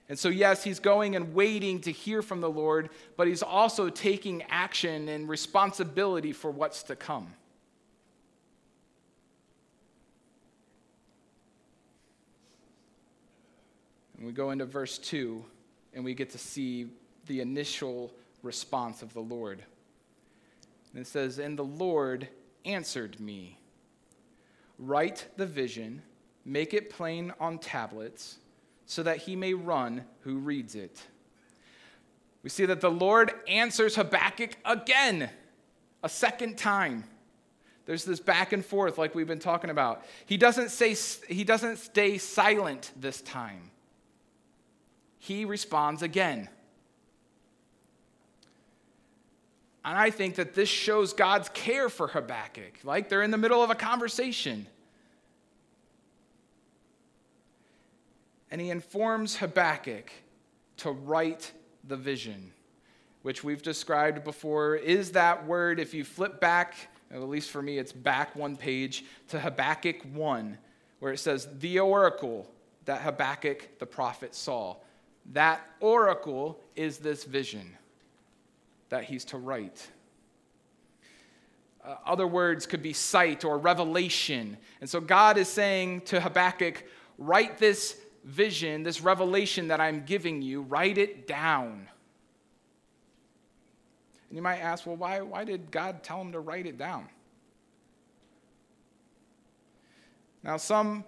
And 0.08 0.18
so, 0.18 0.30
yes, 0.30 0.64
he's 0.64 0.80
going 0.80 1.16
and 1.16 1.34
waiting 1.34 1.80
to 1.82 1.92
hear 1.92 2.22
from 2.22 2.40
the 2.40 2.48
Lord, 2.48 2.88
but 3.16 3.28
he's 3.28 3.42
also 3.42 3.90
taking 3.90 4.42
action 4.48 5.08
and 5.08 5.28
responsibility 5.28 6.32
for 6.32 6.50
what's 6.50 6.82
to 6.84 6.96
come. 6.96 7.34
And 14.16 14.26
we 14.26 14.32
go 14.32 14.50
into 14.50 14.64
verse 14.64 14.98
2, 14.98 15.44
and 15.94 16.04
we 16.04 16.14
get 16.14 16.30
to 16.30 16.38
see 16.38 16.88
the 17.26 17.40
initial 17.40 18.12
response 18.42 19.02
of 19.02 19.12
the 19.12 19.20
Lord. 19.20 19.62
And 20.92 21.02
it 21.02 21.06
says, 21.06 21.38
And 21.38 21.58
the 21.58 21.64
Lord 21.64 22.28
answered 22.64 23.20
me 23.20 23.58
Write 24.78 25.26
the 25.36 25.46
vision, 25.46 26.02
make 26.44 26.72
it 26.72 26.90
plain 26.90 27.32
on 27.40 27.58
tablets 27.58 28.38
so 28.86 29.02
that 29.02 29.18
he 29.18 29.36
may 29.36 29.54
run 29.54 30.04
who 30.20 30.38
reads 30.38 30.74
it. 30.74 31.00
We 32.42 32.50
see 32.50 32.64
that 32.66 32.80
the 32.80 32.90
Lord 32.90 33.32
answers 33.48 33.96
Habakkuk 33.96 34.56
again, 34.64 35.28
a 36.02 36.08
second 36.08 36.56
time. 36.56 37.04
There's 37.84 38.04
this 38.04 38.20
back 38.20 38.52
and 38.52 38.64
forth 38.64 38.98
like 38.98 39.14
we've 39.14 39.26
been 39.26 39.38
talking 39.38 39.70
about. 39.70 40.04
He 40.26 40.36
doesn't 40.36 40.70
say 40.70 40.94
he 41.28 41.42
doesn't 41.42 41.78
stay 41.78 42.18
silent 42.18 42.92
this 42.96 43.20
time. 43.20 43.70
He 45.18 45.44
responds 45.44 46.02
again. 46.02 46.48
And 49.84 49.96
I 49.96 50.10
think 50.10 50.34
that 50.36 50.54
this 50.54 50.68
shows 50.68 51.12
God's 51.12 51.48
care 51.50 51.88
for 51.88 52.08
Habakkuk. 52.08 52.84
Like 52.84 53.08
they're 53.08 53.22
in 53.22 53.30
the 53.30 53.38
middle 53.38 53.62
of 53.62 53.70
a 53.70 53.74
conversation. 53.74 54.66
and 58.50 58.60
he 58.60 58.70
informs 58.70 59.36
Habakkuk 59.36 60.10
to 60.78 60.90
write 60.90 61.52
the 61.84 61.96
vision, 61.96 62.52
which 63.22 63.44
we've 63.44 63.62
described 63.62 64.24
before 64.24 64.76
is 64.76 65.12
that 65.12 65.46
word, 65.46 65.80
if 65.80 65.94
you 65.94 66.04
flip 66.04 66.40
back, 66.40 66.74
at 67.10 67.22
least 67.22 67.50
for 67.50 67.62
me, 67.62 67.78
it's 67.78 67.92
back 67.92 68.34
one 68.36 68.56
page 68.56 69.04
to 69.28 69.40
Habakkuk 69.40 70.02
1, 70.12 70.58
where 71.00 71.12
it 71.12 71.18
says, 71.18 71.48
The 71.58 71.80
oracle 71.80 72.50
that 72.84 73.02
Habakkuk 73.02 73.78
the 73.78 73.86
prophet 73.86 74.34
saw. 74.34 74.76
That 75.32 75.60
oracle 75.80 76.58
is 76.74 76.98
this 76.98 77.24
vision 77.24 77.76
that 78.88 79.04
he's 79.04 79.24
to 79.26 79.38
write. 79.38 79.88
Uh, 81.84 81.96
other 82.04 82.26
words 82.26 82.66
could 82.66 82.82
be 82.82 82.92
sight 82.92 83.44
or 83.44 83.58
revelation. 83.58 84.56
And 84.80 84.90
so 84.90 85.00
God 85.00 85.38
is 85.38 85.48
saying 85.48 86.02
to 86.02 86.20
Habakkuk, 86.20 86.84
write 87.16 87.58
this 87.58 87.98
vision, 88.24 88.82
this 88.82 89.00
revelation 89.00 89.68
that 89.68 89.80
I'm 89.80 90.04
giving 90.04 90.42
you, 90.42 90.62
write 90.62 90.98
it 90.98 91.26
down. 91.26 91.88
And 94.28 94.36
you 94.36 94.42
might 94.42 94.58
ask, 94.58 94.86
well, 94.86 94.96
why, 94.96 95.20
why 95.20 95.44
did 95.44 95.70
God 95.70 96.02
tell 96.02 96.20
him 96.20 96.32
to 96.32 96.40
write 96.40 96.66
it 96.66 96.76
down? 96.76 97.08
Now, 100.42 100.56
some, 100.56 101.04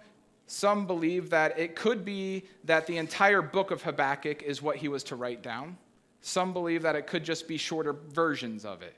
some 0.47 0.87
believe 0.87 1.29
that 1.29 1.57
it 1.59 1.75
could 1.75 2.03
be 2.03 2.43
that 2.63 2.87
the 2.87 2.97
entire 2.97 3.41
book 3.41 3.71
of 3.71 3.83
Habakkuk 3.83 4.41
is 4.43 4.61
what 4.61 4.77
he 4.77 4.87
was 4.87 5.03
to 5.05 5.15
write 5.15 5.41
down. 5.41 5.77
Some 6.21 6.53
believe 6.53 6.83
that 6.83 6.95
it 6.95 7.07
could 7.07 7.23
just 7.23 7.47
be 7.47 7.57
shorter 7.57 7.93
versions 7.93 8.63
of 8.63 8.81
it. 8.81 8.95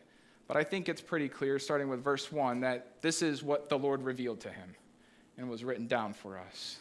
But 0.47 0.57
I 0.57 0.63
think 0.63 0.89
it's 0.89 1.01
pretty 1.01 1.29
clear, 1.29 1.57
starting 1.57 1.87
with 1.87 2.03
verse 2.03 2.31
1, 2.31 2.59
that 2.61 3.01
this 3.01 3.21
is 3.21 3.41
what 3.41 3.69
the 3.69 3.79
Lord 3.79 4.03
revealed 4.03 4.41
to 4.41 4.49
him 4.49 4.75
and 5.37 5.49
was 5.49 5.63
written 5.63 5.87
down 5.87 6.13
for 6.13 6.37
us. 6.37 6.77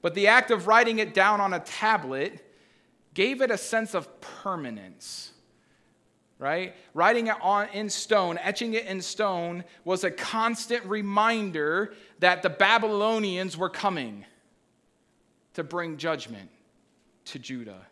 But 0.00 0.14
the 0.14 0.28
act 0.28 0.50
of 0.50 0.66
writing 0.66 0.98
it 0.98 1.14
down 1.14 1.40
on 1.40 1.52
a 1.52 1.60
tablet 1.60 2.44
gave 3.14 3.42
it 3.42 3.50
a 3.50 3.58
sense 3.58 3.94
of 3.94 4.20
permanence. 4.20 5.32
Right? 6.38 6.74
Writing 6.92 7.28
it 7.28 7.36
on 7.40 7.68
in 7.68 7.88
stone, 7.88 8.36
etching 8.42 8.74
it 8.74 8.86
in 8.86 9.00
stone 9.00 9.62
was 9.84 10.02
a 10.02 10.10
constant 10.10 10.84
reminder 10.86 11.94
that 12.18 12.42
the 12.42 12.50
Babylonians 12.50 13.56
were 13.56 13.70
coming 13.70 14.24
to 15.54 15.62
bring 15.62 15.98
judgment 15.98 16.50
to 17.26 17.38
Judah. 17.38 17.86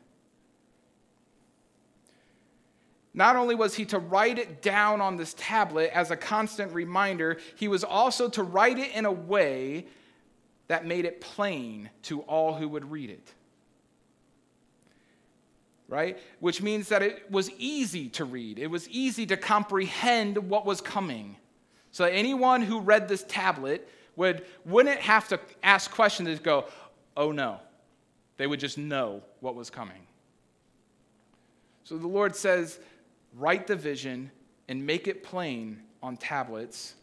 Not 3.13 3.37
only 3.37 3.55
was 3.55 3.75
he 3.75 3.85
to 3.87 3.99
write 3.99 4.39
it 4.39 4.63
down 4.63 5.01
on 5.01 5.17
this 5.17 5.35
tablet 5.37 5.91
as 5.93 6.11
a 6.11 6.17
constant 6.17 6.73
reminder, 6.73 7.39
he 7.57 7.67
was 7.67 7.83
also 7.83 8.29
to 8.29 8.43
write 8.43 8.79
it 8.79 8.95
in 8.95 9.05
a 9.05 9.13
way 9.13 9.87
that 10.69 10.87
made 10.87 11.05
it 11.05 11.21
plain 11.21 11.91
to 12.03 12.21
all 12.23 12.55
who 12.55 12.69
would 12.69 12.91
read 12.91 13.11
it. 13.11 13.35
Right? 15.89 16.19
Which 16.39 16.63
means 16.63 16.89
that 16.91 17.03
it 17.03 17.29
was 17.31 17.51
easy 17.59 18.09
to 18.11 18.25
read, 18.25 18.59
it 18.59 18.69
was 18.69 18.89
easy 18.89 19.27
to 19.27 19.37
comprehend 19.37 20.39
what 20.49 20.65
was 20.65 20.81
coming. 20.81 21.37
So 21.91 22.05
anyone 22.05 22.63
who 22.63 22.79
read 22.79 23.09
this 23.09 23.25
tablet 23.27 23.89
would, 24.15 24.45
wouldn't 24.65 25.01
have 25.01 25.27
to 25.29 25.41
ask 25.65 25.91
questions 25.91 26.29
and 26.29 26.43
go, 26.43 26.67
oh 27.17 27.33
no. 27.33 27.59
They 28.37 28.47
would 28.47 28.61
just 28.61 28.79
know 28.79 29.23
what 29.41 29.55
was 29.55 29.69
coming. 29.69 30.07
So 31.85 31.99
the 31.99 32.07
Lord 32.07 32.35
says, 32.37 32.79
write 33.35 33.67
the 33.67 33.77
vision 33.77 34.31
and 34.69 34.85
make 34.85 35.09
it 35.09 35.23
plain 35.23 35.83
on 36.03 36.17
tablets 36.17 36.95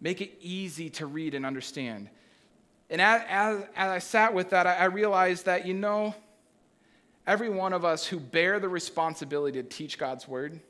Make 0.00 0.20
it 0.20 0.36
easy 0.40 0.90
to 0.90 1.06
read 1.06 1.34
and 1.34 1.46
understand. 1.46 2.08
And 2.90 3.00
as, 3.00 3.22
as, 3.28 3.64
as 3.74 3.90
I 3.90 3.98
sat 3.98 4.34
with 4.34 4.50
that, 4.50 4.66
I, 4.66 4.74
I 4.74 4.84
realized 4.84 5.46
that, 5.46 5.66
you 5.66 5.74
know, 5.74 6.14
every 7.26 7.48
one 7.48 7.72
of 7.72 7.84
us 7.84 8.06
who 8.06 8.20
bear 8.20 8.60
the 8.60 8.68
responsibility 8.68 9.60
to 9.60 9.68
teach 9.68 9.98
God's 9.98 10.28
word 10.28 10.60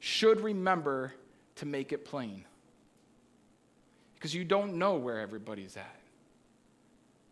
should 0.00 0.40
remember 0.40 1.14
to 1.56 1.66
make 1.66 1.92
it 1.92 2.04
plain. 2.04 2.44
Because 4.14 4.34
you 4.34 4.44
don't 4.44 4.74
know 4.74 4.96
where 4.96 5.20
everybody's 5.20 5.76
at. 5.76 5.97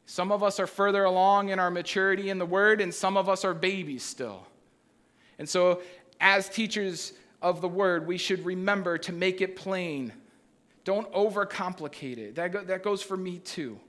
Some 0.06 0.32
of 0.32 0.42
us 0.42 0.58
are 0.60 0.66
further 0.66 1.04
along 1.04 1.50
in 1.50 1.58
our 1.58 1.70
maturity 1.70 2.30
in 2.30 2.38
the 2.38 2.46
word, 2.46 2.80
and 2.80 2.94
some 2.94 3.16
of 3.16 3.28
us 3.28 3.44
are 3.44 3.54
babies 3.54 4.02
still. 4.02 4.46
And 5.38 5.48
so, 5.48 5.82
as 6.20 6.48
teachers 6.48 7.12
of 7.42 7.60
the 7.60 7.68
word, 7.68 8.06
we 8.06 8.16
should 8.16 8.44
remember 8.46 8.96
to 8.98 9.12
make 9.12 9.40
it 9.40 9.56
plain 9.56 10.12
don't 10.86 11.12
overcomplicate 11.12 12.16
it. 12.16 12.36
That, 12.36 12.52
go, 12.52 12.62
that 12.62 12.84
goes 12.84 13.02
for 13.02 13.16
me 13.16 13.40
too. 13.40 13.80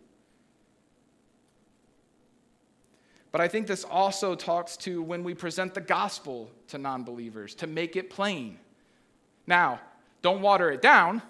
But 3.32 3.40
I 3.40 3.48
think 3.48 3.68
this 3.68 3.84
also 3.84 4.34
talks 4.34 4.76
to 4.78 5.04
when 5.04 5.24
we 5.24 5.36
present 5.36 5.76
the 5.76 5.82
gospel 5.82 6.50
to 6.70 6.80
non 6.80 7.04
believers, 7.04 7.54
to 7.56 7.68
make 7.68 7.96
it 7.96 8.10
plain. 8.10 8.58
Now, 9.46 9.80
don't 10.24 10.42
water 10.42 10.72
it 10.72 10.82
down, 10.82 11.22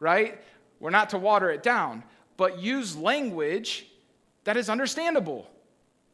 right? 0.00 0.42
We're 0.80 0.90
not 0.90 1.10
to 1.10 1.18
water 1.18 1.48
it 1.48 1.62
down, 1.62 2.02
but 2.36 2.58
use 2.58 2.96
language 2.96 3.86
that 4.44 4.56
is 4.56 4.68
understandable 4.68 5.48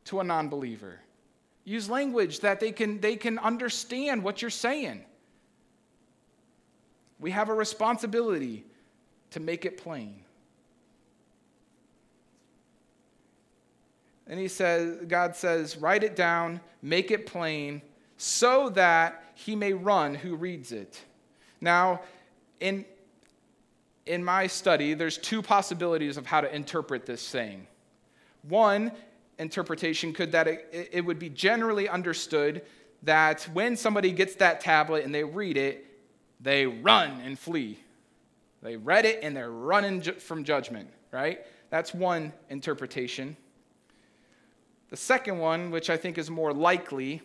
to 0.04 0.20
a 0.20 0.24
non 0.24 0.48
believer. 0.48 1.00
Use 1.64 1.90
language 1.90 2.40
that 2.40 2.60
they 2.60 2.72
can, 2.72 3.00
they 3.00 3.16
can 3.16 3.38
understand 3.38 4.22
what 4.22 4.40
you're 4.40 4.50
saying. 4.50 5.04
We 7.20 7.30
have 7.32 7.48
a 7.48 7.54
responsibility 7.54 8.64
to 9.32 9.40
make 9.40 9.64
it 9.64 9.76
plain. 9.76 10.22
And 14.26 14.38
he 14.38 14.48
says, 14.48 15.04
God 15.08 15.34
says, 15.34 15.76
write 15.76 16.04
it 16.04 16.14
down, 16.14 16.60
make 16.82 17.10
it 17.10 17.26
plain, 17.26 17.82
so 18.18 18.68
that 18.70 19.24
he 19.34 19.56
may 19.56 19.72
run 19.72 20.14
who 20.14 20.36
reads 20.36 20.70
it. 20.72 21.00
Now, 21.60 22.02
in, 22.60 22.84
in 24.06 24.22
my 24.22 24.46
study, 24.46 24.94
there's 24.94 25.16
two 25.16 25.42
possibilities 25.42 26.16
of 26.16 26.26
how 26.26 26.40
to 26.40 26.54
interpret 26.54 27.06
this 27.06 27.22
saying. 27.22 27.66
One 28.42 28.92
interpretation 29.38 30.12
could 30.12 30.32
that 30.32 30.48
it, 30.48 30.90
it 30.92 31.04
would 31.04 31.18
be 31.18 31.28
generally 31.28 31.88
understood 31.88 32.62
that 33.02 33.48
when 33.52 33.76
somebody 33.76 34.12
gets 34.12 34.34
that 34.36 34.60
tablet 34.60 35.04
and 35.04 35.14
they 35.14 35.24
read 35.24 35.56
it, 35.56 35.84
they 36.40 36.66
run 36.66 37.20
and 37.24 37.38
flee. 37.38 37.78
They 38.62 38.76
read 38.76 39.04
it 39.04 39.20
and 39.22 39.36
they're 39.36 39.50
running 39.50 40.02
from 40.02 40.44
judgment, 40.44 40.90
right? 41.12 41.40
That's 41.70 41.94
one 41.94 42.32
interpretation. 42.50 43.36
The 44.90 44.96
second 44.96 45.38
one, 45.38 45.70
which 45.70 45.90
I 45.90 45.96
think 45.96 46.18
is 46.18 46.30
more 46.30 46.52
likely, 46.52 47.22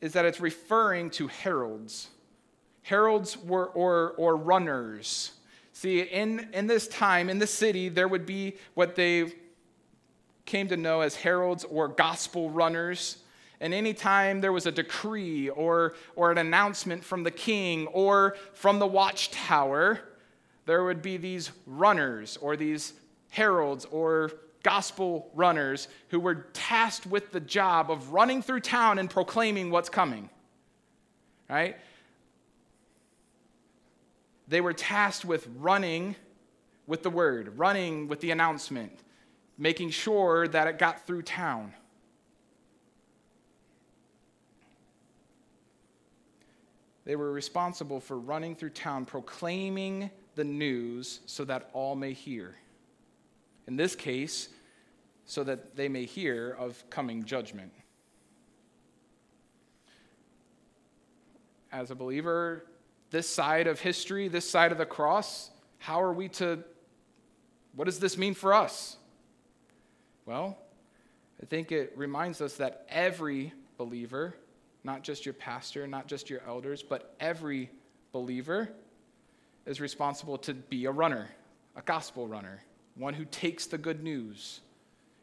is 0.00 0.12
that 0.12 0.24
it's 0.24 0.40
referring 0.40 1.10
to 1.10 1.26
heralds. 1.26 2.08
Heralds 2.82 3.36
were, 3.36 3.66
or, 3.66 4.14
or 4.16 4.36
runners. 4.36 5.32
See, 5.72 6.00
in, 6.00 6.48
in 6.52 6.66
this 6.66 6.86
time, 6.88 7.30
in 7.30 7.38
the 7.38 7.46
city, 7.46 7.88
there 7.88 8.08
would 8.08 8.26
be 8.26 8.56
what 8.74 8.96
they 8.96 9.32
came 10.48 10.66
to 10.68 10.76
know 10.76 11.02
as 11.02 11.14
heralds 11.14 11.64
or 11.64 11.86
gospel 11.86 12.50
runners. 12.50 13.18
And 13.60 13.74
anytime 13.74 14.40
there 14.40 14.52
was 14.52 14.66
a 14.66 14.72
decree 14.72 15.50
or, 15.50 15.94
or 16.16 16.32
an 16.32 16.38
announcement 16.38 17.04
from 17.04 17.22
the 17.22 17.30
king 17.30 17.86
or 17.88 18.36
from 18.54 18.78
the 18.78 18.86
watchtower, 18.86 20.00
there 20.66 20.84
would 20.84 21.02
be 21.02 21.18
these 21.18 21.52
runners 21.66 22.38
or 22.40 22.56
these 22.56 22.94
heralds 23.30 23.84
or 23.86 24.32
gospel 24.62 25.30
runners 25.34 25.88
who 26.08 26.18
were 26.18 26.46
tasked 26.52 27.06
with 27.06 27.30
the 27.30 27.40
job 27.40 27.90
of 27.90 28.12
running 28.12 28.42
through 28.42 28.60
town 28.60 28.98
and 28.98 29.10
proclaiming 29.10 29.70
what's 29.70 29.88
coming. 29.88 30.30
Right? 31.48 31.76
They 34.48 34.60
were 34.60 34.72
tasked 34.72 35.26
with 35.26 35.46
running 35.58 36.16
with 36.86 37.02
the 37.02 37.10
word, 37.10 37.58
running 37.58 38.08
with 38.08 38.20
the 38.20 38.30
announcement, 38.30 38.92
making 39.58 39.90
sure 39.90 40.46
that 40.46 40.68
it 40.68 40.78
got 40.78 41.06
through 41.06 41.22
town. 41.22 41.74
They 47.04 47.16
were 47.16 47.32
responsible 47.32 48.00
for 48.00 48.18
running 48.18 48.54
through 48.54 48.70
town, 48.70 49.06
proclaiming 49.06 50.10
the 50.34 50.44
news 50.44 51.20
so 51.24 51.44
that 51.46 51.70
all 51.72 51.96
may 51.96 52.12
hear. 52.12 52.54
In 53.66 53.76
this 53.76 53.96
case, 53.96 54.50
so 55.24 55.42
that 55.44 55.74
they 55.74 55.88
may 55.88 56.04
hear 56.04 56.54
of 56.58 56.82
coming 56.90 57.24
judgment. 57.24 57.72
As 61.72 61.90
a 61.90 61.94
believer, 61.94 62.66
this 63.10 63.26
side 63.28 63.66
of 63.66 63.80
history, 63.80 64.28
this 64.28 64.48
side 64.48 64.70
of 64.70 64.76
the 64.78 64.86
cross, 64.86 65.50
how 65.78 66.02
are 66.02 66.12
we 66.12 66.28
to, 66.28 66.62
what 67.74 67.86
does 67.86 67.98
this 67.98 68.18
mean 68.18 68.34
for 68.34 68.52
us? 68.52 68.97
Well, 70.28 70.58
I 71.42 71.46
think 71.46 71.72
it 71.72 71.94
reminds 71.96 72.42
us 72.42 72.58
that 72.58 72.84
every 72.90 73.54
believer 73.78 74.34
not 74.84 75.02
just 75.02 75.24
your 75.24 75.32
pastor, 75.32 75.86
not 75.86 76.06
just 76.06 76.28
your 76.28 76.42
elders, 76.46 76.82
but 76.82 77.14
every 77.18 77.70
believer 78.12 78.68
is 79.64 79.80
responsible 79.80 80.36
to 80.38 80.52
be 80.52 80.84
a 80.84 80.90
runner, 80.90 81.30
a 81.76 81.82
gospel 81.82 82.28
runner, 82.28 82.62
one 82.94 83.14
who 83.14 83.24
takes 83.24 83.64
the 83.64 83.78
good 83.78 84.02
news 84.02 84.60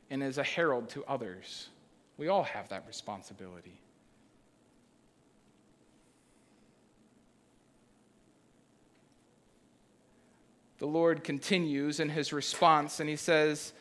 and 0.09 0.23
is 0.23 0.39
a 0.39 0.43
herald 0.43 0.89
to 0.89 1.03
others. 1.05 1.69
We 2.17 2.27
all 2.27 2.43
have 2.43 2.69
that 2.69 2.85
responsibility. 2.87 3.79
The 10.79 10.87
Lord 10.87 11.23
continues 11.23 11.99
in 11.99 12.09
his 12.09 12.33
response 12.33 12.99
and 12.99 13.07
he 13.07 13.15
says, 13.15 13.73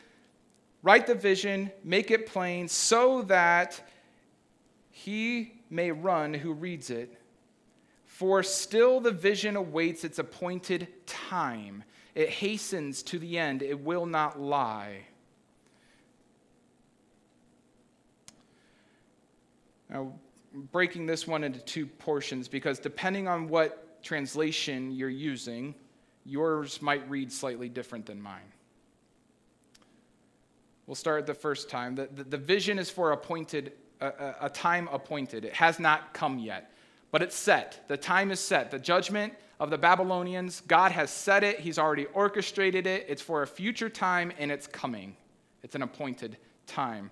Write 0.85 1.07
the 1.07 1.15
vision, 1.15 1.71
make 1.83 2.11
it 2.11 2.27
plain, 2.27 2.67
so 2.67 3.23
that 3.23 3.81
he 4.91 5.53
may 5.67 5.89
run 5.89 6.31
who 6.31 6.53
reads 6.53 6.91
it. 6.91 7.19
For 8.05 8.43
still 8.43 8.99
the 8.99 9.09
vision 9.09 9.55
awaits 9.55 10.03
its 10.03 10.19
appointed 10.19 10.87
time. 11.07 11.83
It 12.13 12.29
hastens 12.29 13.01
to 13.01 13.17
the 13.17 13.39
end, 13.39 13.63
it 13.63 13.79
will 13.79 14.05
not 14.05 14.39
lie. 14.39 14.99
Now, 19.89 20.13
breaking 20.71 21.07
this 21.07 21.25
one 21.25 21.43
into 21.43 21.61
two 21.61 21.87
portions 21.87 22.47
because 22.47 22.77
depending 22.77 23.27
on 23.27 23.47
what 23.47 24.03
translation 24.03 24.91
you're 24.91 25.09
using, 25.09 25.73
yours 26.25 26.79
might 26.79 27.09
read 27.09 27.31
slightly 27.31 27.69
different 27.69 28.05
than 28.05 28.21
mine. 28.21 28.51
We'll 30.87 30.95
start 30.95 31.25
the 31.25 31.33
first 31.33 31.69
time. 31.69 31.95
The, 31.95 32.07
the, 32.13 32.23
the 32.23 32.37
vision 32.37 32.77
is 32.77 32.89
for 32.89 33.11
appointed 33.11 33.73
a, 34.01 34.35
a 34.41 34.49
time 34.49 34.89
appointed. 34.91 35.45
It 35.45 35.53
has 35.53 35.79
not 35.79 36.13
come 36.13 36.39
yet, 36.39 36.71
but 37.11 37.21
it's 37.21 37.35
set. 37.35 37.85
The 37.87 37.97
time 37.97 38.31
is 38.31 38.39
set. 38.39 38.71
The 38.71 38.79
judgment 38.79 39.33
of 39.59 39.69
the 39.69 39.77
Babylonians, 39.77 40.61
God 40.67 40.91
has 40.91 41.09
set 41.09 41.43
it. 41.43 41.59
He's 41.59 41.79
already 41.79 42.05
orchestrated 42.07 42.87
it. 42.87 43.05
It's 43.07 43.21
for 43.21 43.41
a 43.41 43.47
future 43.47 43.89
time, 43.89 44.31
and 44.37 44.51
it's 44.51 44.67
coming. 44.67 45.15
It's 45.63 45.75
an 45.75 45.81
appointed 45.81 46.37
time. 46.67 47.09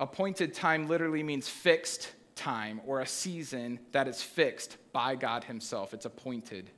Appointed 0.00 0.54
time 0.54 0.88
literally 0.88 1.22
means 1.22 1.48
fixed 1.48 2.12
time 2.34 2.80
or 2.86 3.00
a 3.00 3.06
season 3.06 3.80
that 3.92 4.06
is 4.06 4.22
fixed 4.22 4.76
by 4.92 5.16
God 5.16 5.44
Himself. 5.44 5.92
It's 5.92 6.04
appointed. 6.04 6.70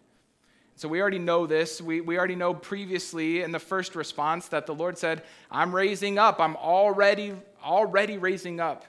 So 0.80 0.88
we 0.88 1.02
already 1.02 1.18
know 1.18 1.46
this. 1.46 1.82
We, 1.82 2.00
we 2.00 2.16
already 2.16 2.36
know 2.36 2.54
previously 2.54 3.42
in 3.42 3.52
the 3.52 3.58
first 3.58 3.94
response 3.94 4.48
that 4.48 4.64
the 4.64 4.74
Lord 4.74 4.96
said, 4.96 5.22
I'm 5.50 5.74
raising 5.74 6.18
up, 6.18 6.40
I'm 6.40 6.56
already, 6.56 7.34
already 7.62 8.16
raising 8.16 8.60
up 8.60 8.86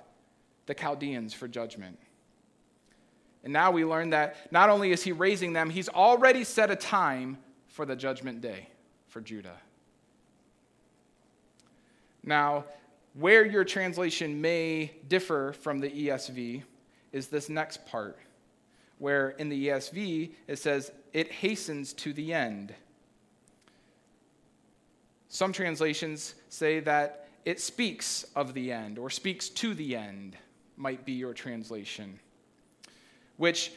the 0.68 0.74
Chaldeans 0.74 1.34
for 1.34 1.50
judgment. 1.50 2.00
And 3.44 3.52
now 3.52 3.72
we 3.72 3.84
learn 3.84 4.12
that 4.12 4.54
not 4.54 4.70
only 4.70 4.94
is 4.94 5.04
he 5.04 5.12
raising 5.12 5.52
them, 5.52 5.70
he's 5.70 5.90
already 5.90 6.46
set 6.46 6.72
a 6.72 6.78
time 6.78 7.38
for 7.68 7.86
the 7.86 7.98
judgment 7.98 8.40
day 8.40 8.70
for 9.10 9.20
Judah. 9.20 9.58
Now, 12.24 12.64
where 13.16 13.46
your 13.46 13.66
translation 13.66 14.40
may 14.40 14.94
differ 15.10 15.52
from 15.52 15.82
the 15.82 15.90
ESV 15.90 16.64
is 17.12 17.28
this 17.28 17.50
next 17.50 17.86
part 17.86 18.18
where 19.02 19.32
in 19.32 19.50
the 19.50 19.68
ESV 19.68 20.32
it 20.48 20.60
says, 20.60 20.92
it 21.12 21.32
hastens 21.32 21.92
to 21.94 22.14
the 22.14 22.32
end. 22.32 22.74
Some 25.28 25.52
translations 25.52 26.36
say 26.50 26.80
that 26.82 27.28
it 27.44 27.60
speaks 27.60 28.26
of 28.36 28.54
the 28.54 28.72
end 28.72 29.00
or 29.00 29.10
speaks 29.10 29.50
to 29.50 29.74
the 29.74 29.96
end, 29.96 30.38
might 30.78 31.04
be 31.04 31.14
your 31.14 31.34
translation, 31.34 32.20
which 33.38 33.72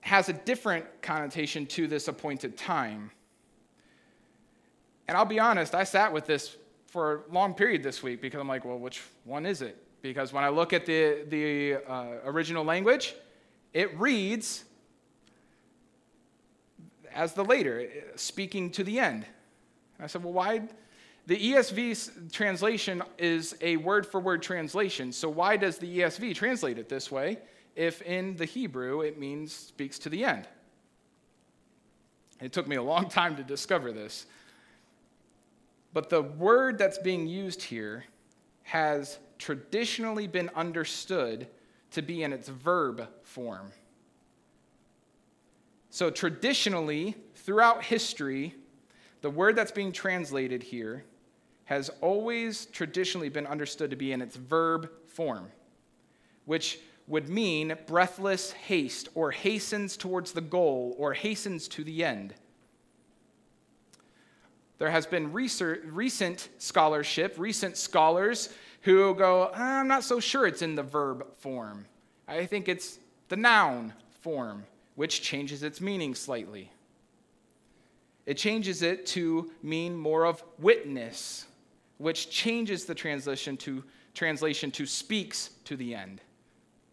has 0.00 0.28
a 0.28 0.32
different 0.32 0.84
connotation 1.00 1.64
to 1.66 1.86
this 1.86 2.08
appointed 2.08 2.56
time. 2.56 3.12
And 5.06 5.16
I'll 5.16 5.24
be 5.24 5.38
honest, 5.38 5.74
I 5.74 5.84
sat 5.84 6.12
with 6.12 6.26
this 6.26 6.56
for 6.86 7.24
a 7.28 7.32
long 7.32 7.54
period 7.54 7.82
this 7.84 8.02
week 8.02 8.20
because 8.20 8.40
I'm 8.40 8.48
like, 8.48 8.64
well, 8.64 8.78
which 8.78 9.02
one 9.24 9.46
is 9.46 9.62
it? 9.62 9.76
Because 10.02 10.32
when 10.32 10.42
I 10.42 10.48
look 10.48 10.72
at 10.72 10.84
the, 10.84 11.24
the 11.28 11.74
uh, 11.88 12.06
original 12.24 12.64
language, 12.64 13.14
it 13.74 13.98
reads 13.98 14.64
as 17.12 17.32
the 17.34 17.44
later, 17.44 17.88
speaking 18.16 18.70
to 18.70 18.84
the 18.84 18.98
end. 18.98 19.24
And 19.96 20.04
I 20.04 20.06
said, 20.06 20.24
well, 20.24 20.32
why? 20.32 20.62
The 21.26 21.36
ESV 21.36 22.32
translation 22.32 23.02
is 23.18 23.56
a 23.60 23.76
word 23.78 24.06
for 24.06 24.20
word 24.20 24.42
translation, 24.42 25.12
so 25.12 25.28
why 25.28 25.56
does 25.56 25.78
the 25.78 26.00
ESV 26.00 26.34
translate 26.34 26.78
it 26.78 26.88
this 26.88 27.10
way 27.10 27.38
if 27.76 28.02
in 28.02 28.36
the 28.36 28.44
Hebrew 28.44 29.00
it 29.00 29.18
means 29.18 29.52
speaks 29.52 29.98
to 30.00 30.08
the 30.08 30.24
end? 30.24 30.46
It 32.40 32.52
took 32.52 32.66
me 32.66 32.76
a 32.76 32.82
long 32.82 33.08
time 33.08 33.36
to 33.36 33.42
discover 33.42 33.92
this. 33.92 34.26
But 35.92 36.10
the 36.10 36.22
word 36.22 36.76
that's 36.76 36.98
being 36.98 37.26
used 37.26 37.62
here 37.62 38.04
has 38.64 39.18
traditionally 39.38 40.26
been 40.26 40.50
understood 40.56 41.46
to 41.94 42.02
be 42.02 42.22
in 42.22 42.32
its 42.32 42.48
verb 42.48 43.08
form. 43.22 43.72
So, 45.90 46.10
traditionally, 46.10 47.14
throughout 47.34 47.84
history, 47.84 48.54
the 49.22 49.30
word 49.30 49.56
that's 49.56 49.72
being 49.72 49.92
translated 49.92 50.62
here 50.62 51.04
has 51.64 51.88
always 52.00 52.66
traditionally 52.66 53.28
been 53.28 53.46
understood 53.46 53.90
to 53.90 53.96
be 53.96 54.12
in 54.12 54.20
its 54.20 54.36
verb 54.36 54.90
form, 55.06 55.50
which 56.44 56.78
would 57.06 57.28
mean 57.28 57.76
breathless 57.86 58.52
haste 58.52 59.08
or 59.14 59.30
hastens 59.30 59.96
towards 59.96 60.32
the 60.32 60.40
goal 60.40 60.94
or 60.98 61.14
hastens 61.14 61.68
to 61.68 61.84
the 61.84 62.04
end. 62.04 62.34
There 64.78 64.90
has 64.90 65.06
been 65.06 65.32
recent 65.32 66.48
scholarship, 66.58 67.36
recent 67.38 67.76
scholars 67.76 68.50
who 68.84 69.14
go, 69.14 69.50
I'm 69.54 69.88
not 69.88 70.04
so 70.04 70.20
sure 70.20 70.46
it's 70.46 70.60
in 70.60 70.74
the 70.74 70.82
verb 70.82 71.26
form. 71.38 71.86
I 72.28 72.44
think 72.44 72.68
it's 72.68 72.98
the 73.28 73.36
noun 73.36 73.94
form, 74.20 74.64
which 74.94 75.22
changes 75.22 75.62
its 75.62 75.80
meaning 75.80 76.14
slightly. 76.14 76.70
It 78.26 78.36
changes 78.36 78.82
it 78.82 79.06
to 79.06 79.50
mean 79.62 79.96
more 79.96 80.26
of 80.26 80.44
witness, 80.58 81.46
which 81.96 82.30
changes 82.30 82.84
the 82.84 82.94
translation 82.94 83.56
to 83.58 83.82
translation 84.12 84.70
to 84.70 84.86
speaks 84.86 85.50
to 85.64 85.76
the 85.76 85.94
end 85.94 86.20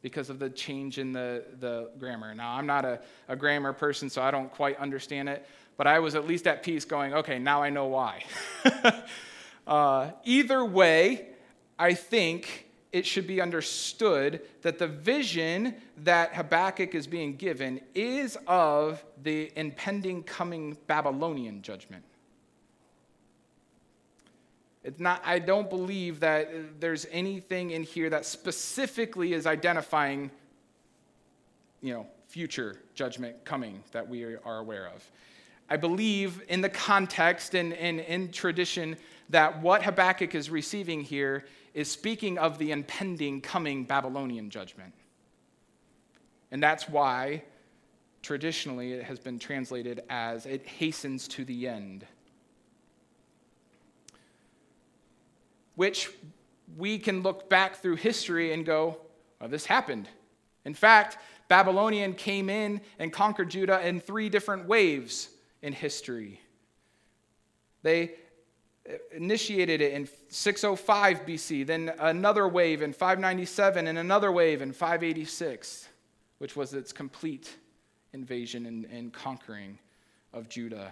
because 0.02 0.30
of 0.30 0.40
the 0.40 0.50
change 0.50 0.98
in 0.98 1.12
the, 1.12 1.44
the 1.60 1.92
grammar. 2.00 2.34
Now, 2.34 2.54
I'm 2.54 2.66
not 2.66 2.86
a, 2.86 3.02
a 3.28 3.36
grammar 3.36 3.74
person, 3.74 4.10
so 4.10 4.22
I 4.22 4.32
don't 4.32 4.52
quite 4.52 4.78
understand 4.80 5.30
it, 5.30 5.46
but 5.78 5.88
I 5.88 6.00
was 6.00 6.16
at 6.16 6.26
least 6.26 6.48
at 6.48 6.64
peace 6.64 6.86
going, 6.86 7.14
okay, 7.14 7.38
now 7.38 7.62
I 7.62 7.70
know 7.70 7.86
why. 7.86 8.24
uh, 9.68 10.12
either 10.24 10.66
way, 10.66 11.28
I 11.82 11.96
think 11.96 12.68
it 12.92 13.08
should 13.08 13.26
be 13.26 13.42
understood 13.42 14.42
that 14.62 14.78
the 14.78 14.86
vision 14.86 15.74
that 16.04 16.36
Habakkuk 16.36 16.94
is 16.94 17.08
being 17.08 17.38
given 17.38 17.82
is 17.96 18.38
of 18.46 19.04
the 19.24 19.52
impending 19.56 20.22
coming 20.22 20.78
Babylonian 20.86 21.64
judgment. 21.64 22.04
It's 24.84 25.00
not, 25.00 25.24
I 25.26 25.40
don't 25.40 25.72
believe 25.72 26.20
that 26.20 26.80
there's 26.80 27.08
anything 27.12 27.72
in 27.72 27.82
here 27.82 28.12
that 28.12 28.28
specifically 28.28 29.34
is 29.34 29.48
identifying, 29.48 30.30
you 31.82 31.96
know, 31.96 32.06
future 32.28 32.78
judgment 32.94 33.44
coming 33.44 33.84
that 33.92 34.08
we 34.08 34.24
are 34.24 34.60
aware 34.60 34.88
of. 34.94 35.04
I 35.68 35.78
believe 35.78 36.44
in 36.48 36.62
the 36.62 36.70
context 36.70 37.56
and, 37.56 37.74
and 37.74 38.02
in 38.02 38.32
tradition 38.32 38.98
that 39.30 39.64
what 39.64 39.82
Habakkuk 39.82 40.36
is 40.36 40.52
receiving 40.52 41.02
here 41.02 41.46
is 41.74 41.90
speaking 41.90 42.38
of 42.38 42.58
the 42.58 42.72
impending 42.72 43.42
coming 43.42 43.84
Babylonian 43.86 44.50
judgment. 44.50 44.94
And 46.52 46.62
that's 46.62 46.90
why 46.90 47.44
traditionally 48.22 48.94
it 48.94 49.04
has 49.04 49.20
been 49.20 49.40
translated 49.40 50.04
as 50.10 50.46
it 50.46 50.66
hastens 50.66 51.28
to 51.30 51.46
the 51.46 51.68
end. 51.68 52.06
which 55.82 56.12
we 56.78 57.00
can 57.00 57.24
look 57.24 57.50
back 57.50 57.78
through 57.78 57.96
history 57.96 58.54
and 58.54 58.66
go, 58.66 58.98
well, 59.40 59.50
this 59.50 59.66
happened. 59.66 60.08
In 60.64 60.76
fact, 60.76 61.18
Babylonian 61.48 62.14
came 62.14 62.52
in 62.52 62.82
and 63.00 63.12
conquered 63.12 63.50
Judah 63.50 63.86
in 63.86 64.00
three 64.00 64.30
different 64.30 64.68
waves 64.68 65.30
in 65.64 65.74
history. 65.74 66.40
They 67.84 68.12
initiated 69.12 69.82
it 69.82 69.94
in 69.94 70.08
605 70.30 71.26
BC, 71.26 71.66
then 71.66 71.94
another 72.00 72.48
wave 72.48 72.82
in 72.82 72.94
597, 72.94 73.88
and 73.88 73.98
another 73.98 74.32
wave 74.32 74.62
in 74.62 74.74
586, 74.74 75.88
which 76.40 76.56
was 76.56 76.74
its 76.74 76.92
complete 76.92 77.56
invasion 78.14 78.66
and, 78.66 78.86
and 78.86 79.14
conquering 79.14 79.78
of 80.34 80.50
Judah. 80.50 80.92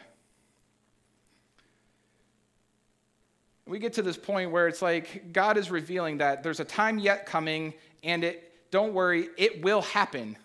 we 3.69 3.77
get 3.77 3.93
to 3.93 4.01
this 4.01 4.17
point 4.17 4.51
where 4.51 4.67
it's 4.67 4.81
like 4.81 5.31
God 5.31 5.55
is 5.55 5.69
revealing 5.69 6.17
that 6.17 6.41
there's 6.41 6.59
a 6.59 6.65
time 6.65 6.97
yet 6.97 7.27
coming, 7.27 7.75
and 8.03 8.23
it, 8.23 8.51
don't 8.71 8.93
worry, 8.93 9.29
it 9.37 9.63
will 9.63 9.83
happen. 9.83 10.35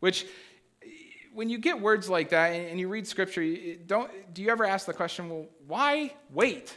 Which, 0.00 0.26
when 1.32 1.48
you 1.48 1.58
get 1.58 1.80
words 1.80 2.08
like 2.08 2.30
that 2.30 2.48
and 2.48 2.78
you 2.78 2.88
read 2.88 3.06
scripture, 3.06 3.44
don't, 3.86 4.10
do 4.34 4.42
you 4.42 4.50
ever 4.50 4.64
ask 4.64 4.86
the 4.86 4.92
question, 4.92 5.28
well, 5.28 5.46
why 5.66 6.12
wait? 6.32 6.76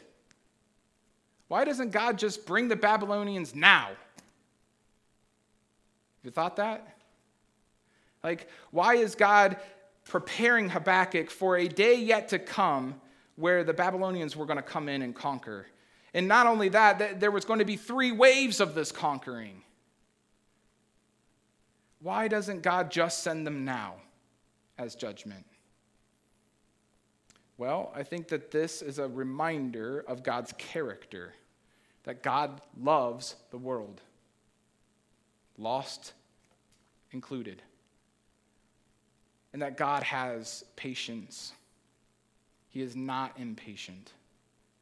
Why 1.47 1.65
doesn't 1.65 1.91
God 1.91 2.17
just 2.17 2.45
bring 2.45 2.67
the 2.67 2.75
Babylonians 2.75 3.55
now? 3.55 3.87
Have 3.87 3.97
you 6.23 6.31
thought 6.31 6.55
that? 6.57 6.97
Like, 8.23 8.47
why 8.71 8.95
is 8.95 9.15
God 9.15 9.57
preparing 10.05 10.69
Habakkuk 10.69 11.29
for 11.29 11.57
a 11.57 11.67
day 11.67 11.95
yet 11.95 12.29
to 12.29 12.39
come 12.39 12.95
where 13.35 13.63
the 13.63 13.73
Babylonians 13.73 14.35
were 14.35 14.45
going 14.45 14.57
to 14.57 14.63
come 14.63 14.87
in 14.87 15.01
and 15.01 15.13
conquer? 15.13 15.67
And 16.13 16.27
not 16.27 16.47
only 16.47 16.69
that, 16.69 17.19
there 17.19 17.31
was 17.31 17.43
going 17.43 17.59
to 17.59 17.65
be 17.65 17.75
three 17.75 18.11
waves 18.11 18.59
of 18.59 18.75
this 18.75 18.91
conquering. 18.91 19.63
Why 21.99 22.27
doesn't 22.27 22.61
God 22.61 22.91
just 22.91 23.23
send 23.23 23.45
them 23.47 23.65
now 23.65 23.95
as 24.77 24.95
judgment? 24.95 25.45
Well, 27.57 27.91
I 27.95 28.03
think 28.03 28.27
that 28.29 28.51
this 28.51 28.81
is 28.81 28.99
a 28.99 29.07
reminder 29.07 30.03
of 30.07 30.23
God's 30.23 30.53
character, 30.57 31.33
that 32.03 32.23
God 32.23 32.61
loves 32.81 33.35
the 33.51 33.57
world, 33.57 34.01
lost 35.57 36.13
included, 37.11 37.61
and 39.53 39.61
that 39.61 39.77
God 39.77 40.03
has 40.03 40.65
patience. 40.75 41.53
He 42.69 42.81
is 42.81 42.95
not 42.95 43.33
impatient 43.37 44.11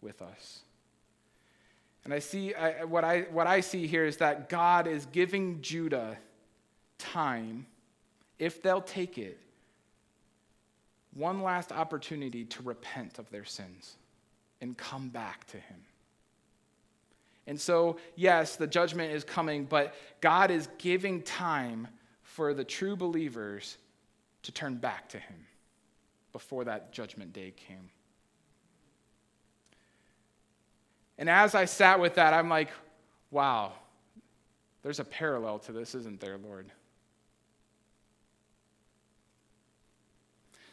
with 0.01 0.21
us. 0.21 0.61
And 2.03 2.13
I 2.13 2.19
see 2.19 2.55
I, 2.55 2.85
what, 2.85 3.03
I, 3.03 3.21
what 3.31 3.47
I 3.47 3.59
see 3.59 3.85
here 3.85 4.05
is 4.05 4.17
that 4.17 4.49
God 4.49 4.87
is 4.87 5.05
giving 5.07 5.61
Judah 5.61 6.17
time, 6.97 7.67
if 8.39 8.63
they'll 8.63 8.81
take 8.81 9.17
it, 9.17 9.37
one 11.13 11.41
last 11.41 11.71
opportunity 11.71 12.45
to 12.45 12.63
repent 12.63 13.19
of 13.19 13.29
their 13.29 13.45
sins 13.45 13.95
and 14.61 14.77
come 14.77 15.09
back 15.09 15.45
to 15.47 15.57
Him. 15.57 15.77
And 17.47 17.59
so, 17.59 17.97
yes, 18.15 18.55
the 18.55 18.67
judgment 18.67 19.11
is 19.11 19.23
coming, 19.23 19.65
but 19.65 19.95
God 20.21 20.51
is 20.51 20.69
giving 20.77 21.21
time 21.23 21.87
for 22.23 22.53
the 22.53 22.63
true 22.63 22.95
believers 22.95 23.77
to 24.43 24.51
turn 24.51 24.75
back 24.75 25.09
to 25.09 25.17
Him 25.17 25.45
before 26.31 26.63
that 26.65 26.93
judgment 26.93 27.33
day 27.33 27.51
came. 27.55 27.89
And 31.17 31.29
as 31.29 31.53
I 31.53 31.65
sat 31.65 31.99
with 31.99 32.15
that, 32.15 32.33
I'm 32.33 32.49
like, 32.49 32.69
wow, 33.31 33.73
there's 34.81 34.99
a 34.99 35.03
parallel 35.03 35.59
to 35.59 35.71
this, 35.71 35.93
isn't 35.93 36.19
there, 36.19 36.37
Lord? 36.37 36.71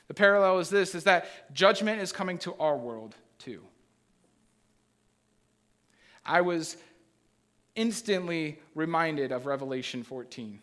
The 0.09 0.15
parallel 0.15 0.59
is 0.59 0.71
this 0.71 0.95
is 0.95 1.05
that 1.05 1.55
judgment 1.55 2.01
is 2.01 2.13
coming 2.13 2.39
to 2.39 2.55
our 2.55 2.77
world 2.77 3.15
too. 3.39 3.63
I 6.25 6.41
was 6.41 6.77
instantly 7.77 8.59
reminded 8.75 9.33
of 9.33 9.47
Revelation 9.47 10.03
14, 10.03 10.61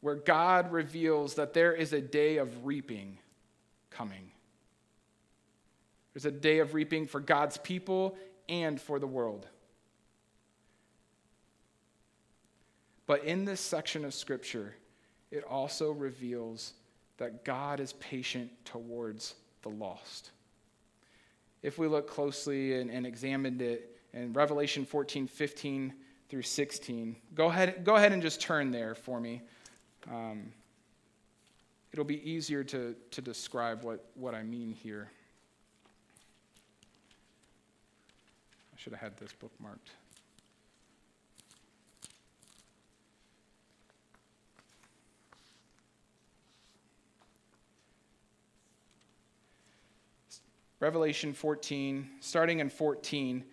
where 0.00 0.14
God 0.14 0.70
reveals 0.70 1.34
that 1.34 1.52
there 1.52 1.72
is 1.72 1.92
a 1.92 2.00
day 2.00 2.36
of 2.36 2.64
reaping 2.64 3.18
coming. 3.90 4.30
There's 6.14 6.26
a 6.26 6.30
day 6.30 6.60
of 6.60 6.74
reaping 6.74 7.06
for 7.06 7.20
God's 7.20 7.58
people 7.58 8.16
and 8.48 8.80
for 8.80 8.98
the 8.98 9.06
world. 9.06 9.46
But 13.06 13.24
in 13.24 13.44
this 13.44 13.60
section 13.60 14.04
of 14.04 14.14
Scripture, 14.14 14.74
it 15.30 15.44
also 15.44 15.92
reveals 15.92 16.74
that 17.18 17.44
God 17.44 17.80
is 17.80 17.92
patient 17.94 18.50
towards 18.64 19.34
the 19.62 19.68
lost. 19.68 20.30
If 21.62 21.78
we 21.78 21.88
look 21.88 22.08
closely 22.08 22.80
and, 22.80 22.90
and 22.90 23.06
examined 23.06 23.62
it 23.62 23.98
in 24.12 24.32
Revelation 24.32 24.84
14, 24.84 25.26
15 25.26 25.92
through 26.28 26.42
16, 26.42 27.16
go 27.34 27.46
ahead, 27.46 27.84
go 27.84 27.96
ahead 27.96 28.12
and 28.12 28.22
just 28.22 28.40
turn 28.40 28.70
there 28.70 28.94
for 28.94 29.20
me. 29.20 29.42
Um, 30.10 30.52
it'll 31.92 32.04
be 32.04 32.28
easier 32.30 32.62
to, 32.64 32.94
to 33.10 33.22
describe 33.22 33.82
what, 33.82 34.04
what 34.14 34.34
I 34.34 34.42
mean 34.42 34.72
here. 34.72 35.10
I 38.72 38.78
should 38.78 38.92
have 38.92 39.00
had 39.00 39.16
this 39.16 39.32
bookmarked. 39.32 39.90
Revelation 50.78 51.32
14, 51.32 52.08
starting 52.20 52.60
in 52.60 52.68
14. 52.68 53.44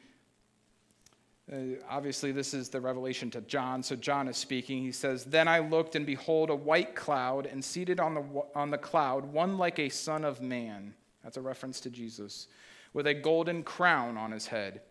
Uh, 1.52 1.56
obviously, 1.90 2.34
this 2.34 2.54
is 2.54 2.70
the 2.70 2.82
revelation 2.82 3.32
to 3.32 3.42
John, 3.42 3.82
so 3.82 3.96
John 3.96 4.28
is 4.28 4.36
speaking. 4.36 4.82
He 4.82 4.92
says, 4.92 5.24
Then 5.24 5.48
I 5.48 5.60
looked, 5.60 5.96
and 5.96 6.06
behold, 6.06 6.50
a 6.50 6.56
white 6.56 6.96
cloud, 6.96 7.46
and 7.46 7.64
seated 7.64 8.00
on 8.00 8.14
the, 8.14 8.24
on 8.56 8.72
the 8.72 8.78
cloud, 8.78 9.26
one 9.26 9.58
like 9.58 9.80
a 9.80 9.88
son 9.88 10.26
of 10.26 10.42
man. 10.42 10.94
That's 11.24 11.38
a 11.38 11.42
reference 11.42 11.80
to 11.82 11.90
Jesus, 11.90 12.48
with 12.94 13.08
a 13.08 13.14
golden 13.14 13.64
crown 13.64 14.18
on 14.18 14.32
his 14.32 14.48
head, 14.48 14.82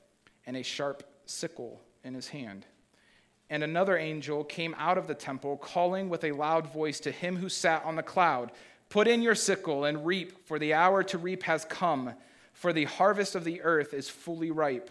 and 0.47 0.57
a 0.57 0.63
sharp 0.63 1.03
sickle 1.27 1.83
in 2.03 2.15
his 2.15 2.29
hand. 2.29 2.65
And 3.51 3.63
another 3.63 3.99
angel 3.99 4.43
came 4.45 4.75
out 4.79 4.97
of 4.97 5.07
the 5.07 5.15
temple, 5.15 5.59
calling 5.59 6.09
with 6.09 6.25
a 6.25 6.33
loud 6.33 6.73
voice 6.73 6.99
to 7.01 7.11
him 7.11 7.37
who 7.37 7.51
sat 7.51 7.85
on 7.85 7.97
the 7.97 8.03
cloud 8.03 8.53
Put 8.93 9.09
in 9.09 9.23
your 9.23 9.35
sickle 9.35 9.87
and 9.87 10.05
reap, 10.05 10.47
for 10.47 10.59
the 10.59 10.75
hour 10.75 11.03
to 11.05 11.17
reap 11.17 11.45
has 11.45 11.65
come, 11.65 12.13
for 12.53 12.75
the 12.75 12.85
harvest 12.85 13.35
of 13.35 13.43
the 13.43 13.63
earth 13.63 13.95
is 13.95 14.11
fully 14.11 14.51
ripe. 14.51 14.91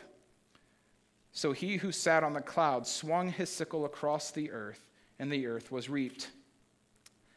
So 1.34 1.52
he 1.52 1.78
who 1.78 1.92
sat 1.92 2.24
on 2.24 2.34
the 2.34 2.42
cloud 2.42 2.88
swung 2.88 3.32
his 3.32 3.52
sickle 3.52 3.86
across 3.86 4.32
the 4.32 4.50
earth, 4.50 4.88
and 5.20 5.32
the 5.32 5.46
earth 5.46 5.72
was 5.72 5.88
reaped. 5.88 6.32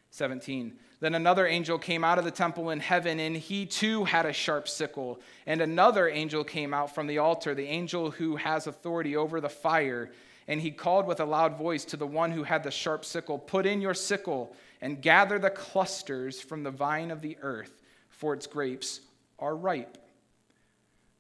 17. 0.08 0.72
Then 1.00 1.14
another 1.14 1.46
angel 1.46 1.78
came 1.78 2.02
out 2.02 2.18
of 2.18 2.24
the 2.24 2.30
temple 2.30 2.70
in 2.70 2.80
heaven, 2.80 3.20
and 3.20 3.36
he 3.36 3.66
too 3.66 4.04
had 4.04 4.24
a 4.24 4.32
sharp 4.32 4.66
sickle. 4.66 5.20
And 5.44 5.60
another 5.60 6.08
angel 6.08 6.44
came 6.44 6.72
out 6.72 6.94
from 6.94 7.08
the 7.08 7.18
altar, 7.18 7.54
the 7.54 7.66
angel 7.66 8.10
who 8.10 8.36
has 8.36 8.66
authority 8.66 9.16
over 9.16 9.38
the 9.38 9.50
fire. 9.50 10.10
And 10.48 10.62
he 10.62 10.70
called 10.70 11.06
with 11.06 11.20
a 11.20 11.26
loud 11.26 11.58
voice 11.58 11.84
to 11.86 11.98
the 11.98 12.06
one 12.06 12.30
who 12.30 12.44
had 12.44 12.62
the 12.62 12.70
sharp 12.70 13.04
sickle 13.04 13.38
Put 13.38 13.66
in 13.66 13.82
your 13.82 13.92
sickle 13.92 14.56
and 14.84 15.00
gather 15.00 15.38
the 15.38 15.48
clusters 15.48 16.42
from 16.42 16.62
the 16.62 16.70
vine 16.70 17.10
of 17.10 17.22
the 17.22 17.38
earth, 17.40 17.80
for 18.10 18.34
its 18.34 18.46
grapes 18.46 19.00
are 19.38 19.56
ripe. 19.56 19.96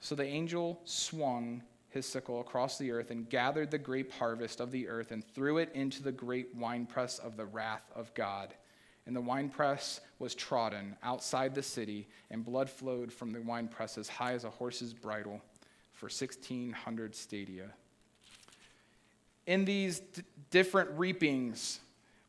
So 0.00 0.14
the 0.14 0.26
angel 0.26 0.82
swung 0.84 1.62
his 1.88 2.04
sickle 2.04 2.42
across 2.42 2.76
the 2.76 2.90
earth 2.90 3.10
and 3.10 3.26
gathered 3.26 3.70
the 3.70 3.78
grape 3.78 4.12
harvest 4.12 4.60
of 4.60 4.70
the 4.70 4.86
earth 4.86 5.12
and 5.12 5.24
threw 5.24 5.56
it 5.56 5.70
into 5.72 6.02
the 6.02 6.12
great 6.12 6.54
winepress 6.54 7.18
of 7.18 7.38
the 7.38 7.46
wrath 7.46 7.90
of 7.94 8.12
God. 8.12 8.52
And 9.06 9.16
the 9.16 9.22
winepress 9.22 10.02
was 10.18 10.34
trodden 10.34 10.94
outside 11.02 11.54
the 11.54 11.62
city, 11.62 12.06
and 12.30 12.44
blood 12.44 12.68
flowed 12.68 13.10
from 13.10 13.32
the 13.32 13.40
winepress 13.40 13.96
as 13.96 14.08
high 14.08 14.34
as 14.34 14.44
a 14.44 14.50
horse's 14.50 14.92
bridle 14.92 15.40
for 15.94 16.10
1,600 16.10 17.14
stadia. 17.14 17.70
In 19.46 19.64
these 19.64 20.00
d- 20.00 20.22
different 20.50 20.90
reapings, 20.98 21.80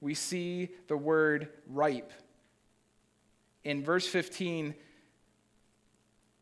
we 0.06 0.14
see 0.14 0.70
the 0.88 0.96
word 0.96 1.50
ripe. 1.68 2.14
In 3.64 3.84
verse 3.84 4.06
15, 4.06 4.68
it 4.68 4.76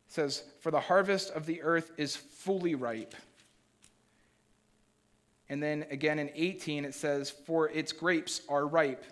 says, 0.06 0.42
For 0.60 0.70
the 0.70 0.80
harvest 0.80 1.30
of 1.30 1.46
the 1.46 1.62
earth 1.62 1.90
is 1.96 2.14
fully 2.14 2.74
ripe. 2.74 3.14
And 5.48 5.62
then 5.62 5.86
again 5.90 6.18
in 6.18 6.30
18, 6.34 6.84
it 6.84 6.94
says, 6.94 7.30
For 7.30 7.70
its 7.70 7.90
grapes 7.92 8.42
are 8.50 8.66
ripe. 8.66 9.02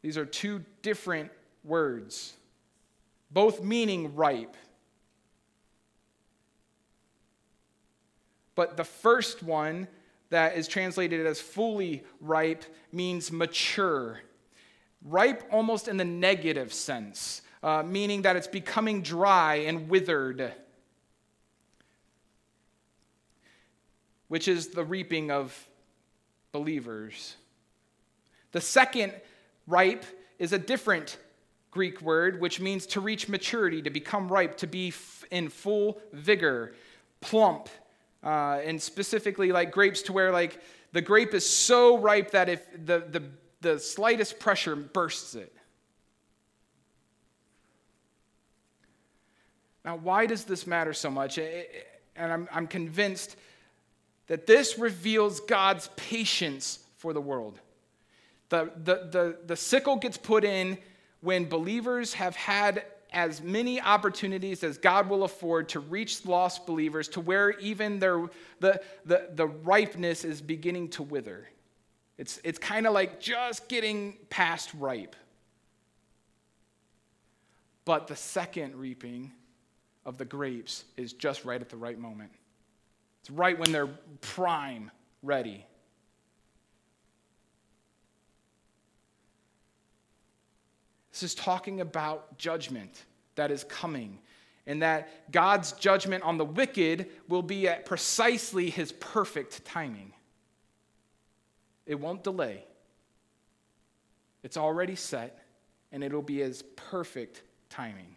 These 0.00 0.16
are 0.16 0.24
two 0.24 0.64
different 0.80 1.30
words, 1.62 2.32
both 3.30 3.62
meaning 3.62 4.16
ripe. 4.16 4.56
But 8.54 8.78
the 8.78 8.84
first 8.84 9.42
one 9.42 9.88
that 10.30 10.56
is 10.56 10.68
translated 10.68 11.26
as 11.26 11.40
fully 11.40 12.04
ripe 12.20 12.64
means 12.92 13.32
mature. 13.32 14.20
Ripe 15.02 15.42
almost 15.50 15.88
in 15.88 15.96
the 15.96 16.04
negative 16.04 16.72
sense 16.72 17.42
uh, 17.62 17.82
meaning 17.82 18.22
that 18.22 18.36
it's 18.36 18.46
becoming 18.46 19.02
dry 19.02 19.56
and 19.56 19.88
withered, 19.88 20.52
which 24.28 24.48
is 24.48 24.68
the 24.68 24.84
reaping 24.84 25.30
of 25.30 25.68
believers. 26.52 27.36
The 28.52 28.60
second 28.60 29.12
ripe 29.66 30.04
is 30.38 30.52
a 30.52 30.58
different 30.58 31.18
Greek 31.70 32.00
word, 32.00 32.40
which 32.40 32.60
means 32.60 32.86
to 32.86 33.00
reach 33.00 33.28
maturity, 33.28 33.82
to 33.82 33.90
become 33.90 34.28
ripe, 34.28 34.56
to 34.58 34.66
be 34.66 34.88
f- 34.88 35.24
in 35.30 35.48
full 35.48 36.00
vigor, 36.12 36.74
plump, 37.20 37.68
uh, 38.28 38.60
and 38.62 38.80
specifically 38.82 39.52
like 39.52 39.72
grapes, 39.72 40.02
to 40.02 40.12
where 40.12 40.30
like 40.30 40.60
the 40.92 41.00
grape 41.00 41.32
is 41.32 41.48
so 41.48 41.96
ripe 41.96 42.32
that 42.32 42.50
if 42.50 42.60
the, 42.84 43.02
the, 43.10 43.22
the 43.62 43.78
slightest 43.78 44.38
pressure 44.38 44.76
bursts 44.76 45.34
it. 45.34 45.50
Now, 49.82 49.96
why 49.96 50.26
does 50.26 50.44
this 50.44 50.66
matter 50.66 50.92
so 50.92 51.10
much? 51.10 51.38
And 51.38 52.32
I'm, 52.32 52.48
I'm 52.52 52.66
convinced 52.66 53.36
that 54.26 54.46
this 54.46 54.78
reveals 54.78 55.40
God's 55.40 55.88
patience 55.96 56.80
for 56.98 57.14
the 57.14 57.22
world. 57.22 57.58
The, 58.50 58.70
the, 58.76 59.08
the, 59.10 59.36
the 59.46 59.56
sickle 59.56 59.96
gets 59.96 60.18
put 60.18 60.44
in 60.44 60.76
when 61.22 61.48
believers 61.48 62.12
have 62.12 62.36
had 62.36 62.84
as 63.12 63.42
many 63.42 63.80
opportunities 63.80 64.62
as 64.62 64.78
God 64.78 65.08
will 65.08 65.24
afford 65.24 65.70
to 65.70 65.80
reach 65.80 66.26
lost 66.26 66.66
believers 66.66 67.08
to 67.08 67.20
where 67.20 67.50
even 67.58 67.98
their, 67.98 68.28
the, 68.60 68.80
the, 69.04 69.30
the 69.34 69.46
ripeness 69.46 70.24
is 70.24 70.40
beginning 70.40 70.88
to 70.90 71.02
wither. 71.02 71.48
It's, 72.18 72.40
it's 72.44 72.58
kind 72.58 72.86
of 72.86 72.92
like 72.92 73.20
just 73.20 73.68
getting 73.68 74.16
past 74.28 74.70
ripe. 74.74 75.16
But 77.84 78.06
the 78.08 78.16
second 78.16 78.74
reaping 78.76 79.32
of 80.04 80.18
the 80.18 80.24
grapes 80.24 80.84
is 80.96 81.12
just 81.12 81.44
right 81.44 81.60
at 81.60 81.70
the 81.70 81.76
right 81.76 81.98
moment. 81.98 82.30
It's 83.20 83.30
right 83.30 83.58
when 83.58 83.72
they're 83.72 83.90
prime, 84.20 84.90
ready. 85.22 85.64
This 91.18 91.32
is 91.32 91.34
talking 91.34 91.80
about 91.80 92.38
judgment 92.38 93.06
that 93.34 93.50
is 93.50 93.64
coming, 93.64 94.20
and 94.68 94.82
that 94.82 95.32
God's 95.32 95.72
judgment 95.72 96.22
on 96.22 96.38
the 96.38 96.44
wicked 96.44 97.08
will 97.26 97.42
be 97.42 97.66
at 97.66 97.84
precisely 97.84 98.70
his 98.70 98.92
perfect 98.92 99.64
timing. 99.64 100.12
It 101.86 101.96
won't 101.96 102.22
delay, 102.22 102.62
it's 104.44 104.56
already 104.56 104.94
set, 104.94 105.44
and 105.90 106.04
it'll 106.04 106.22
be 106.22 106.38
his 106.38 106.62
perfect 106.76 107.42
timing. 107.68 108.14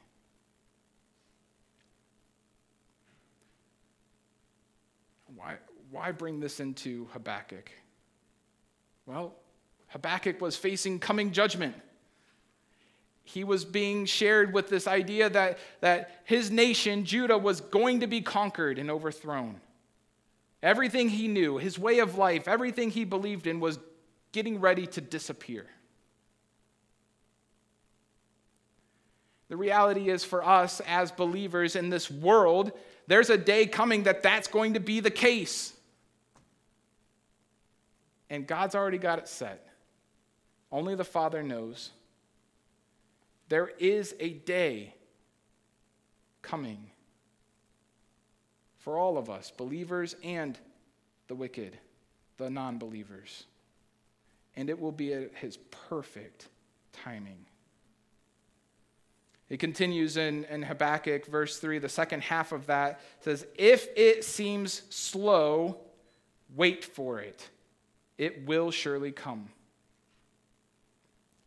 Why, 5.36 5.56
why 5.90 6.12
bring 6.12 6.40
this 6.40 6.60
into 6.60 7.08
Habakkuk? 7.14 7.72
Well, 9.08 9.34
Habakkuk 9.88 10.40
was 10.40 10.56
facing 10.56 11.00
coming 11.00 11.32
judgment. 11.32 11.74
He 13.34 13.46
was 13.46 13.64
being 13.64 14.06
shared 14.06 14.52
with 14.52 14.68
this 14.68 14.88
idea 14.88 15.30
that, 15.30 15.58
that 15.80 16.22
his 16.26 16.52
nation, 16.52 17.06
Judah, 17.06 17.38
was 17.38 17.62
going 17.62 18.02
to 18.02 18.08
be 18.08 18.20
conquered 18.20 18.78
and 18.78 18.92
overthrown. 18.92 19.62
Everything 20.62 21.08
he 21.08 21.30
knew, 21.30 21.58
his 21.58 21.80
way 21.80 22.00
of 22.00 22.18
life, 22.18 22.50
everything 22.50 22.90
he 22.90 23.06
believed 23.06 23.48
in 23.48 23.62
was 23.62 23.80
getting 24.34 24.60
ready 24.60 24.86
to 24.88 25.00
disappear. 25.00 25.66
The 29.48 29.56
reality 29.56 30.10
is 30.10 30.26
for 30.26 30.44
us 30.44 30.82
as 30.86 31.10
believers 31.10 31.78
in 31.78 31.90
this 31.90 32.12
world, 32.12 32.74
there's 33.08 33.30
a 33.30 33.38
day 33.38 33.66
coming 33.66 34.04
that 34.04 34.24
that's 34.24 34.50
going 34.50 34.74
to 34.74 34.82
be 34.82 35.00
the 35.00 35.10
case. 35.10 35.72
And 38.30 38.46
God's 38.46 38.76
already 38.76 38.98
got 38.98 39.20
it 39.20 39.30
set. 39.30 39.66
Only 40.70 40.96
the 40.96 41.06
Father 41.06 41.42
knows. 41.42 41.92
There 43.52 43.72
is 43.80 44.16
a 44.22 44.30
day 44.30 44.96
coming 46.42 46.90
for 48.78 48.98
all 48.98 49.18
of 49.18 49.30
us, 49.30 49.52
believers 49.52 50.16
and 50.24 50.58
the 51.28 51.36
wicked, 51.36 51.78
the 52.38 52.50
non 52.50 52.78
believers. 52.78 53.44
And 54.56 54.70
it 54.70 54.80
will 54.80 54.94
be 54.94 55.14
at 55.14 55.36
his 55.36 55.58
perfect 55.90 56.48
timing. 56.94 57.46
It 59.50 59.60
continues 59.60 60.16
in, 60.16 60.46
in 60.46 60.64
Habakkuk, 60.64 61.26
verse 61.26 61.58
3, 61.58 61.80
the 61.80 61.90
second 61.90 62.24
half 62.24 62.54
of 62.54 62.68
that 62.68 63.02
says, 63.20 63.46
If 63.56 63.90
it 63.98 64.24
seems 64.24 64.84
slow, 64.90 65.78
wait 66.56 66.86
for 66.86 67.20
it. 67.20 67.50
It 68.18 68.46
will 68.48 68.72
surely 68.72 69.12
come. 69.12 69.50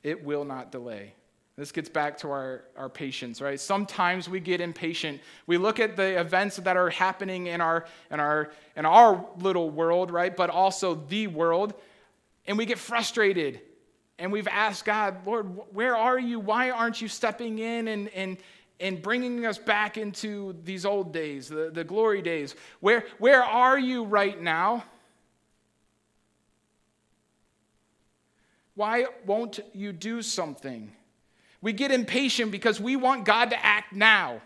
It 0.03 0.23
will 0.23 0.45
not 0.45 0.71
delay. 0.71 1.15
This 1.57 1.71
gets 1.71 1.89
back 1.89 2.19
to 2.19 2.31
our, 2.31 2.65
our 2.77 2.89
patience, 2.89 3.41
right? 3.41 3.61
Sometimes 3.61 4.29
we 4.29 4.41
get 4.41 4.61
impatient. 4.61 5.21
We 5.47 5.57
look 5.57 5.79
at 5.79 5.97
the 5.97 6.21
events 6.21 6.57
that 6.57 6.77
are 6.77 6.91
happening 6.91 7.47
in 7.47 7.61
our, 7.61 7.87
in 8.11 8.19
our, 8.19 8.51
in 8.77 8.85
our 8.85 9.25
little 9.39 9.71
world, 9.71 10.11
right? 10.11 10.37
But 10.37 10.51
also 10.51 10.97
the 10.97 11.29
world, 11.29 11.75
and 12.47 12.59
we 12.59 12.67
get 12.67 12.79
frustrated 12.79 13.61
and 14.19 14.31
we've 14.31 14.49
asked 14.49 14.85
God, 14.85 15.27
Lord, 15.27 15.47
where 15.73 15.97
are 15.97 16.19
you? 16.19 16.39
Why 16.39 16.71
aren't 16.71 17.01
you 17.01 17.09
stepping 17.09 17.59
in 17.59 17.89
and, 17.89 18.09
and, 18.11 18.37
in 18.79 19.01
bringing 19.01 19.47
us 19.47 19.59
back 19.59 19.97
into 19.97 20.57
these 20.65 20.85
old 20.85 21.13
days, 21.13 21.49
the, 21.49 21.71
the 21.73 21.85
glory 21.85 22.23
days. 22.23 22.55
Where, 22.81 23.05
where 23.19 23.43
are 23.43 23.79
you 23.79 24.05
right 24.05 24.41
now? 24.41 24.85
Why 28.75 29.07
won't 29.25 29.61
you 29.73 29.93
do 29.93 30.23
something? 30.23 30.91
We 31.65 31.73
get 31.73 31.91
impatient 31.91 32.53
because 32.53 32.79
we 32.79 32.95
want 32.95 33.25
God 33.25 33.49
to 33.49 33.65
act 33.65 33.95
now. 33.95 34.43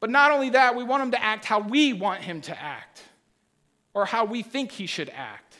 But 0.00 0.08
not 0.08 0.30
only 0.30 0.48
that, 0.48 0.74
we 0.74 0.82
want 0.82 1.02
Him 1.02 1.10
to 1.10 1.22
act 1.22 1.44
how 1.44 1.60
we 1.60 1.92
want 1.92 2.22
Him 2.22 2.40
to 2.40 2.58
act 2.58 3.02
or 3.92 4.06
how 4.06 4.24
we 4.24 4.42
think 4.42 4.72
He 4.72 4.86
should 4.86 5.10
act. 5.10 5.58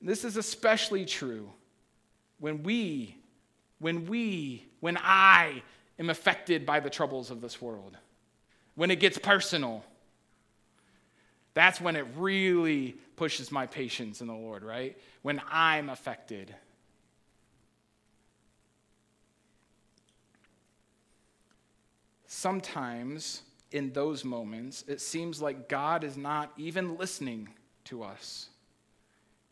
This 0.00 0.24
is 0.24 0.38
especially 0.38 1.04
true 1.04 1.50
when 2.38 2.62
we, 2.62 3.14
when 3.80 4.06
we, 4.06 4.64
when 4.80 4.96
I 4.96 5.62
am 5.98 6.08
affected 6.08 6.64
by 6.64 6.80
the 6.80 6.88
troubles 6.88 7.30
of 7.30 7.42
this 7.42 7.60
world, 7.60 7.94
when 8.74 8.90
it 8.90 9.00
gets 9.00 9.18
personal. 9.18 9.84
That's 11.52 11.78
when 11.78 11.94
it 11.94 12.06
really 12.16 12.96
pushes 13.18 13.50
my 13.50 13.66
patience 13.66 14.20
in 14.20 14.28
the 14.28 14.34
Lord, 14.34 14.62
right? 14.62 14.96
When 15.22 15.42
I'm 15.50 15.90
affected. 15.90 16.54
Sometimes 22.28 23.42
in 23.72 23.92
those 23.92 24.24
moments, 24.24 24.84
it 24.86 25.00
seems 25.00 25.42
like 25.42 25.68
God 25.68 26.04
is 26.04 26.16
not 26.16 26.52
even 26.56 26.96
listening 26.96 27.48
to 27.86 28.04
us. 28.04 28.50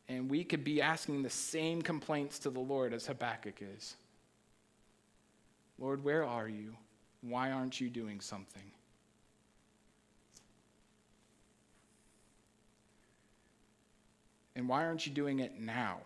And 0.09 0.31
we 0.31 0.45
could 0.45 0.63
be 0.63 0.81
asking 0.81 1.25
the 1.25 1.31
same 1.31 1.83
complaints 1.83 2.39
to 2.41 2.51
the 2.51 2.61
Lord 2.61 2.95
as 2.95 3.07
Habakkuk 3.07 3.61
is 3.61 3.97
Lord, 5.79 6.05
where 6.05 6.25
are 6.25 6.49
you? 6.49 6.75
Why 7.21 7.51
aren't 7.51 7.81
you 7.81 7.91
doing 7.91 8.21
something? 8.21 8.71
And 14.57 14.69
why 14.69 14.85
aren't 14.85 15.07
you 15.07 15.13
doing 15.13 15.39
it 15.39 15.61
now? 15.61 15.99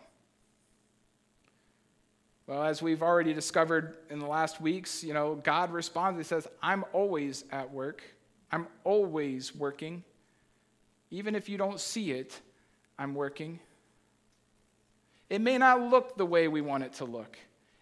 Well, 2.45 2.63
as 2.63 2.81
we've 2.81 3.01
already 3.01 3.33
discovered 3.33 3.95
in 4.09 4.19
the 4.19 4.27
last 4.27 4.59
weeks, 4.59 5.05
you 5.05 5.13
know, 5.13 5.35
God 5.35 5.71
responds. 5.71 6.19
He 6.19 6.25
says, 6.25 6.47
I'm 6.61 6.83
always 6.91 7.45
at 7.49 7.71
work. 7.71 8.03
I'm 8.51 8.67
always 8.83 9.55
working. 9.55 10.03
Even 11.11 11.33
if 11.33 11.47
you 11.47 11.57
don't 11.57 11.79
see 11.79 12.11
it, 12.11 12.39
I'm 12.99 13.15
working. 13.15 13.59
It 15.29 15.39
may 15.39 15.57
not 15.57 15.81
look 15.89 16.17
the 16.17 16.25
way 16.25 16.49
we 16.49 16.59
want 16.59 16.83
it 16.83 16.91
to 16.95 17.05
look. 17.05 17.37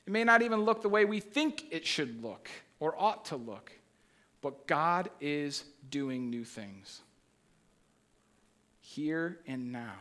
It 0.06 0.14
may 0.14 0.24
not 0.24 0.44
even 0.44 0.62
look 0.62 0.84
the 0.84 0.90
way 0.90 1.04
we 1.04 1.20
think 1.20 1.66
it 1.72 1.84
should 1.84 2.24
look 2.24 2.48
or 2.80 2.94
ought 2.96 3.26
to 3.26 3.38
look. 3.38 3.72
But 4.42 4.68
God 4.68 5.10
is 5.20 5.64
doing 5.90 6.30
new 6.30 6.46
things 6.46 7.02
here 8.82 9.40
and 9.48 9.72
now. 9.72 9.96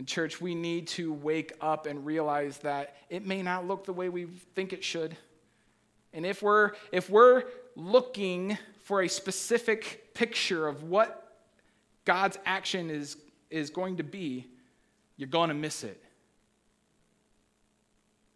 In 0.00 0.06
church, 0.06 0.40
we 0.40 0.54
need 0.54 0.88
to 0.88 1.12
wake 1.12 1.52
up 1.60 1.84
and 1.84 2.06
realize 2.06 2.56
that 2.60 2.96
it 3.10 3.26
may 3.26 3.42
not 3.42 3.68
look 3.68 3.84
the 3.84 3.92
way 3.92 4.08
we 4.08 4.24
think 4.54 4.72
it 4.72 4.82
should. 4.82 5.14
And 6.14 6.24
if 6.24 6.42
we're, 6.42 6.70
if 6.90 7.10
we're 7.10 7.44
looking 7.76 8.56
for 8.84 9.02
a 9.02 9.08
specific 9.10 10.14
picture 10.14 10.66
of 10.66 10.84
what 10.84 11.36
God's 12.06 12.38
action 12.46 12.88
is, 12.88 13.18
is 13.50 13.68
going 13.68 13.98
to 13.98 14.02
be, 14.02 14.46
you're 15.18 15.28
going 15.28 15.48
to 15.48 15.54
miss 15.54 15.84
it. 15.84 16.02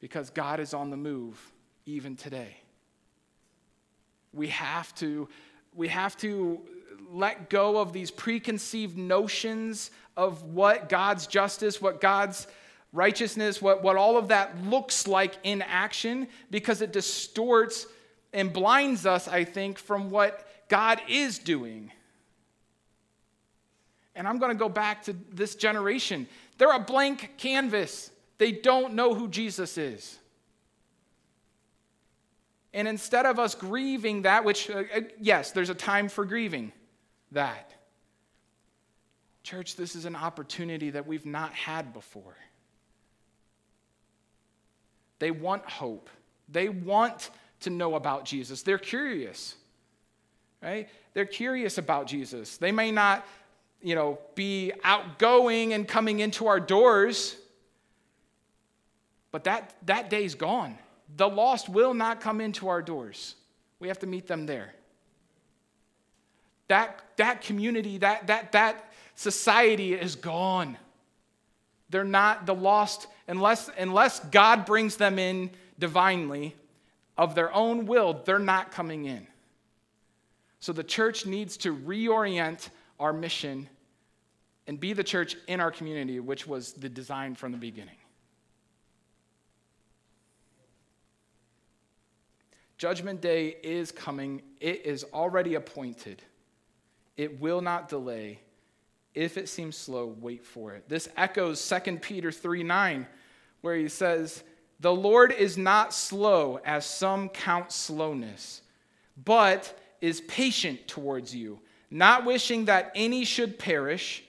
Because 0.00 0.28
God 0.28 0.60
is 0.60 0.74
on 0.74 0.90
the 0.90 0.98
move 0.98 1.40
even 1.86 2.14
today. 2.14 2.58
We 4.34 4.48
have 4.48 4.94
to, 4.96 5.30
we 5.74 5.88
have 5.88 6.14
to 6.18 6.60
let 7.10 7.50
go 7.50 7.78
of 7.78 7.92
these 7.92 8.10
preconceived 8.10 8.96
notions 8.96 9.90
of 10.16 10.42
what 10.42 10.88
God's 10.88 11.26
justice, 11.26 11.80
what 11.80 12.00
God's 12.00 12.46
righteousness, 12.92 13.60
what, 13.60 13.82
what 13.82 13.96
all 13.96 14.16
of 14.16 14.28
that 14.28 14.56
looks 14.64 15.06
like 15.06 15.34
in 15.42 15.62
action, 15.62 16.28
because 16.50 16.80
it 16.80 16.92
distorts 16.92 17.86
and 18.32 18.52
blinds 18.52 19.06
us, 19.06 19.28
I 19.28 19.44
think, 19.44 19.78
from 19.78 20.10
what 20.10 20.46
God 20.68 21.00
is 21.08 21.38
doing. 21.38 21.90
And 24.14 24.28
I'm 24.28 24.38
going 24.38 24.52
to 24.52 24.58
go 24.58 24.68
back 24.68 25.04
to 25.04 25.16
this 25.32 25.56
generation. 25.56 26.28
They're 26.58 26.74
a 26.74 26.78
blank 26.78 27.32
canvas. 27.36 28.10
They 28.38 28.52
don't 28.52 28.94
know 28.94 29.14
who 29.14 29.28
Jesus 29.28 29.76
is. 29.76 30.18
And 32.72 32.88
instead 32.88 33.26
of 33.26 33.38
us 33.38 33.54
grieving 33.54 34.22
that, 34.22 34.44
which, 34.44 34.68
uh, 34.68 34.82
uh, 34.94 35.00
yes, 35.20 35.52
there's 35.52 35.70
a 35.70 35.74
time 35.74 36.08
for 36.08 36.24
grieving 36.24 36.72
that. 37.34 37.72
Church, 39.42 39.76
this 39.76 39.94
is 39.94 40.04
an 40.04 40.16
opportunity 40.16 40.90
that 40.90 41.06
we've 41.06 41.26
not 41.26 41.52
had 41.52 41.92
before. 41.92 42.36
They 45.18 45.30
want 45.30 45.64
hope. 45.68 46.08
They 46.48 46.68
want 46.68 47.30
to 47.60 47.70
know 47.70 47.94
about 47.94 48.24
Jesus. 48.24 48.62
They're 48.62 48.78
curious, 48.78 49.54
right? 50.62 50.88
They're 51.12 51.24
curious 51.24 51.78
about 51.78 52.06
Jesus. 52.06 52.56
They 52.56 52.72
may 52.72 52.90
not 52.90 53.26
you 53.84 53.94
know, 53.94 54.18
be 54.34 54.72
outgoing 54.82 55.74
and 55.74 55.86
coming 55.86 56.20
into 56.20 56.46
our 56.46 56.58
doors. 56.58 57.36
But 59.30 59.44
that, 59.44 59.74
that 59.84 60.08
day's 60.08 60.34
gone. 60.34 60.78
The 61.16 61.28
lost 61.28 61.68
will 61.68 61.92
not 61.92 62.20
come 62.20 62.40
into 62.40 62.68
our 62.68 62.80
doors. 62.80 63.34
We 63.78 63.88
have 63.88 63.98
to 63.98 64.06
meet 64.06 64.26
them 64.26 64.46
there. 64.46 64.74
That, 66.68 67.00
that 67.16 67.42
community, 67.42 67.98
that, 67.98 68.26
that, 68.28 68.52
that 68.52 68.92
society 69.14 69.94
is 69.94 70.16
gone. 70.16 70.76
They're 71.90 72.04
not 72.04 72.46
the 72.46 72.54
lost, 72.54 73.06
unless, 73.28 73.70
unless 73.78 74.20
God 74.20 74.64
brings 74.64 74.96
them 74.96 75.18
in 75.18 75.50
divinely 75.78 76.54
of 77.16 77.34
their 77.34 77.54
own 77.54 77.86
will, 77.86 78.22
they're 78.24 78.38
not 78.38 78.72
coming 78.72 79.04
in. 79.04 79.26
So 80.60 80.72
the 80.72 80.82
church 80.82 81.26
needs 81.26 81.56
to 81.58 81.76
reorient 81.76 82.68
our 82.98 83.12
mission 83.12 83.68
and 84.66 84.80
be 84.80 84.92
the 84.92 85.04
church 85.04 85.36
in 85.46 85.60
our 85.60 85.70
community, 85.70 86.20
which 86.20 86.46
was 86.46 86.72
the 86.72 86.88
design 86.88 87.34
from 87.34 87.52
the 87.52 87.58
beginning. 87.58 87.96
Judgment 92.78 93.20
Day 93.20 93.56
is 93.62 93.92
coming, 93.92 94.42
it 94.60 94.84
is 94.84 95.04
already 95.12 95.54
appointed. 95.54 96.22
It 97.16 97.40
will 97.40 97.60
not 97.60 97.88
delay. 97.88 98.40
If 99.14 99.36
it 99.36 99.48
seems 99.48 99.76
slow, 99.76 100.06
wait 100.20 100.44
for 100.44 100.72
it. 100.72 100.88
This 100.88 101.08
echoes 101.16 101.66
2 101.84 101.98
Peter 101.98 102.32
3 102.32 102.62
9, 102.62 103.06
where 103.60 103.76
he 103.76 103.88
says, 103.88 104.42
The 104.80 104.94
Lord 104.94 105.32
is 105.32 105.56
not 105.56 105.94
slow, 105.94 106.58
as 106.64 106.84
some 106.84 107.28
count 107.28 107.70
slowness, 107.70 108.62
but 109.24 109.78
is 110.00 110.20
patient 110.22 110.88
towards 110.88 111.34
you, 111.34 111.60
not 111.90 112.24
wishing 112.24 112.64
that 112.64 112.90
any 112.94 113.24
should 113.24 113.58
perish 113.58 114.24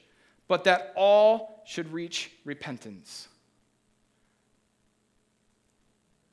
but 0.48 0.66
that 0.66 0.94
all 0.96 1.64
should 1.66 1.92
reach 1.92 2.32
repentance. 2.44 3.28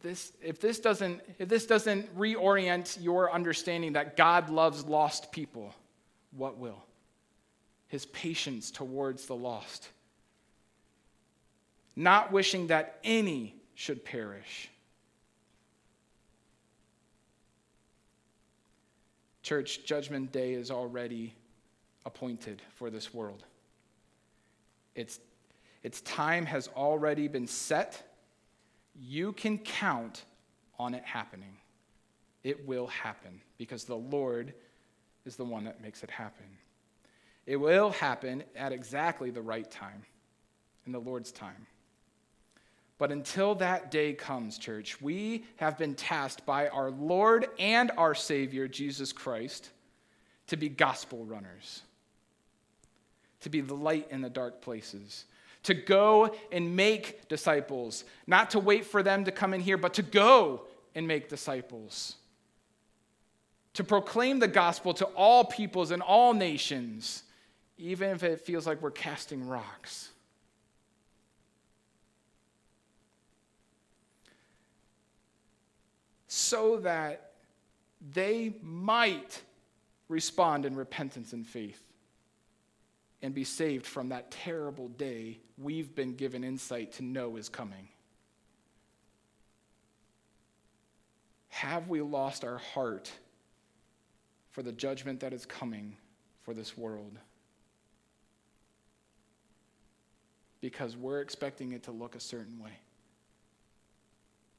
This, 0.03 0.33
if, 0.43 0.61
this 0.61 0.81
doesn't, 0.81 1.21
if 1.39 1.49
this 1.49 1.65
doesn't 1.65 2.17
reorient 2.19 3.03
your 3.03 3.33
understanding 3.33 3.93
that 3.93 4.17
God 4.17 4.51
loves 4.51 4.85
lost 4.85 5.31
people, 5.31 5.73
what 6.37 6.59
will? 6.59 6.83
His 7.89 8.07
patience 8.07 8.71
towards 8.71 9.27
the 9.27 9.37
lost. 9.37 9.89
Not 11.95 12.33
wishing 12.33 12.69
that 12.69 12.99
any 13.05 13.55
should 13.75 14.05
perish. 14.05 14.71
Church, 19.43 19.85
Judgment 19.85 20.33
Day 20.33 20.55
is 20.55 20.71
already 20.71 21.35
appointed 22.07 22.63
for 22.77 22.91
this 22.91 23.13
world. 23.13 23.45
Its, 24.95 25.21
its 25.83 26.01
time 26.03 26.47
has 26.47 26.69
already 26.69 27.29
been 27.29 27.47
set. 27.47 28.17
You 28.95 29.33
can 29.33 29.59
count 29.59 30.25
on 30.79 30.95
it 30.95 31.05
happening. 31.05 31.57
It 32.45 32.67
will 32.67 32.87
happen 32.87 33.41
because 33.59 33.85
the 33.85 33.97
Lord 33.97 34.55
is 35.25 35.37
the 35.37 35.45
one 35.45 35.65
that 35.65 35.83
makes 35.83 36.03
it 36.03 36.11
happen. 36.11 36.47
It 37.47 37.57
will 37.57 37.91
happen 37.91 38.45
at 38.57 38.73
exactly 38.73 39.31
the 39.31 39.43
right 39.43 39.69
time, 39.71 40.05
in 40.87 40.93
the 40.93 41.01
Lord's 41.01 41.33
time. 41.33 41.67
But 42.99 43.11
until 43.11 43.57
that 43.57 43.91
day 43.91 44.13
comes, 44.13 44.59
church, 44.59 45.01
we 45.01 45.45
have 45.57 45.77
been 45.77 45.95
tasked 45.95 46.47
by 46.47 46.69
our 46.69 46.91
Lord 46.91 47.49
and 47.59 47.91
our 47.97 48.15
Savior, 48.15 48.69
Jesus 48.69 49.13
Christ, 49.13 49.71
to 50.47 50.57
be 50.57 50.69
gospel 50.69 51.25
runners 51.25 51.83
to 53.43 53.51
be 53.51 53.61
the 53.61 53.75
light 53.75 54.09
in 54.11 54.23
the 54.23 54.31
dark 54.31 54.63
places, 54.63 55.27
to 55.65 55.75
go 55.75 56.35
and 56.51 56.75
make 56.75 57.29
disciples, 57.29 58.05
not 58.27 58.51
to 58.51 58.59
wait 58.59 58.87
for 58.87 59.03
them 59.03 59.25
to 59.25 59.33
come 59.33 59.53
in 59.53 59.61
here, 59.61 59.77
but 59.77 59.95
to 59.95 60.03
go 60.03 60.63
and 60.95 61.07
make 61.07 61.29
disciples, 61.29 62.17
to 63.75 63.85
proclaim 63.85 64.39
the 64.39 64.49
gospel 64.49 64.93
to 64.95 65.07
all 65.07 65.45
peoples 65.45 65.91
and 65.91 66.03
all 66.03 66.35
nations, 66.35 67.23
even 67.79 68.11
if 68.11 68.23
it 68.23 68.41
feels 68.41 68.67
like 68.67 68.83
we're 68.83 68.91
casting 68.91 69.47
rocks. 69.47 70.11
So 76.29 76.79
that 76.79 77.33
they 78.13 78.55
might 78.63 79.43
respond 80.09 80.67
in 80.67 80.75
repentance 80.75 81.33
and 81.33 81.47
faith 81.47 81.83
and 83.23 83.35
be 83.35 83.45
saved 83.45 83.87
from 83.87 84.09
that 84.09 84.31
terrible 84.31 84.89
day 84.89 85.39
we've 85.57 85.95
been 85.95 86.15
given 86.15 86.43
insight 86.43 86.93
to 86.93 87.05
know 87.05 87.37
is 87.37 87.49
coming. 87.49 87.89
Have 91.49 91.89
we 91.89 92.01
lost 92.01 92.45
our 92.45 92.59
heart 92.59 93.13
for 94.53 94.63
the 94.63 94.73
judgment 94.73 95.21
that 95.21 95.33
is 95.33 95.45
coming 95.45 95.97
for 96.43 96.55
this 96.55 96.77
world? 96.79 97.19
Because 100.61 100.97
we're 100.97 101.21
expecting 101.21 101.73
it 101.73 101.83
to 101.85 101.91
look 101.91 102.15
a 102.15 102.21
certain 102.21 102.63
way. 102.63 102.79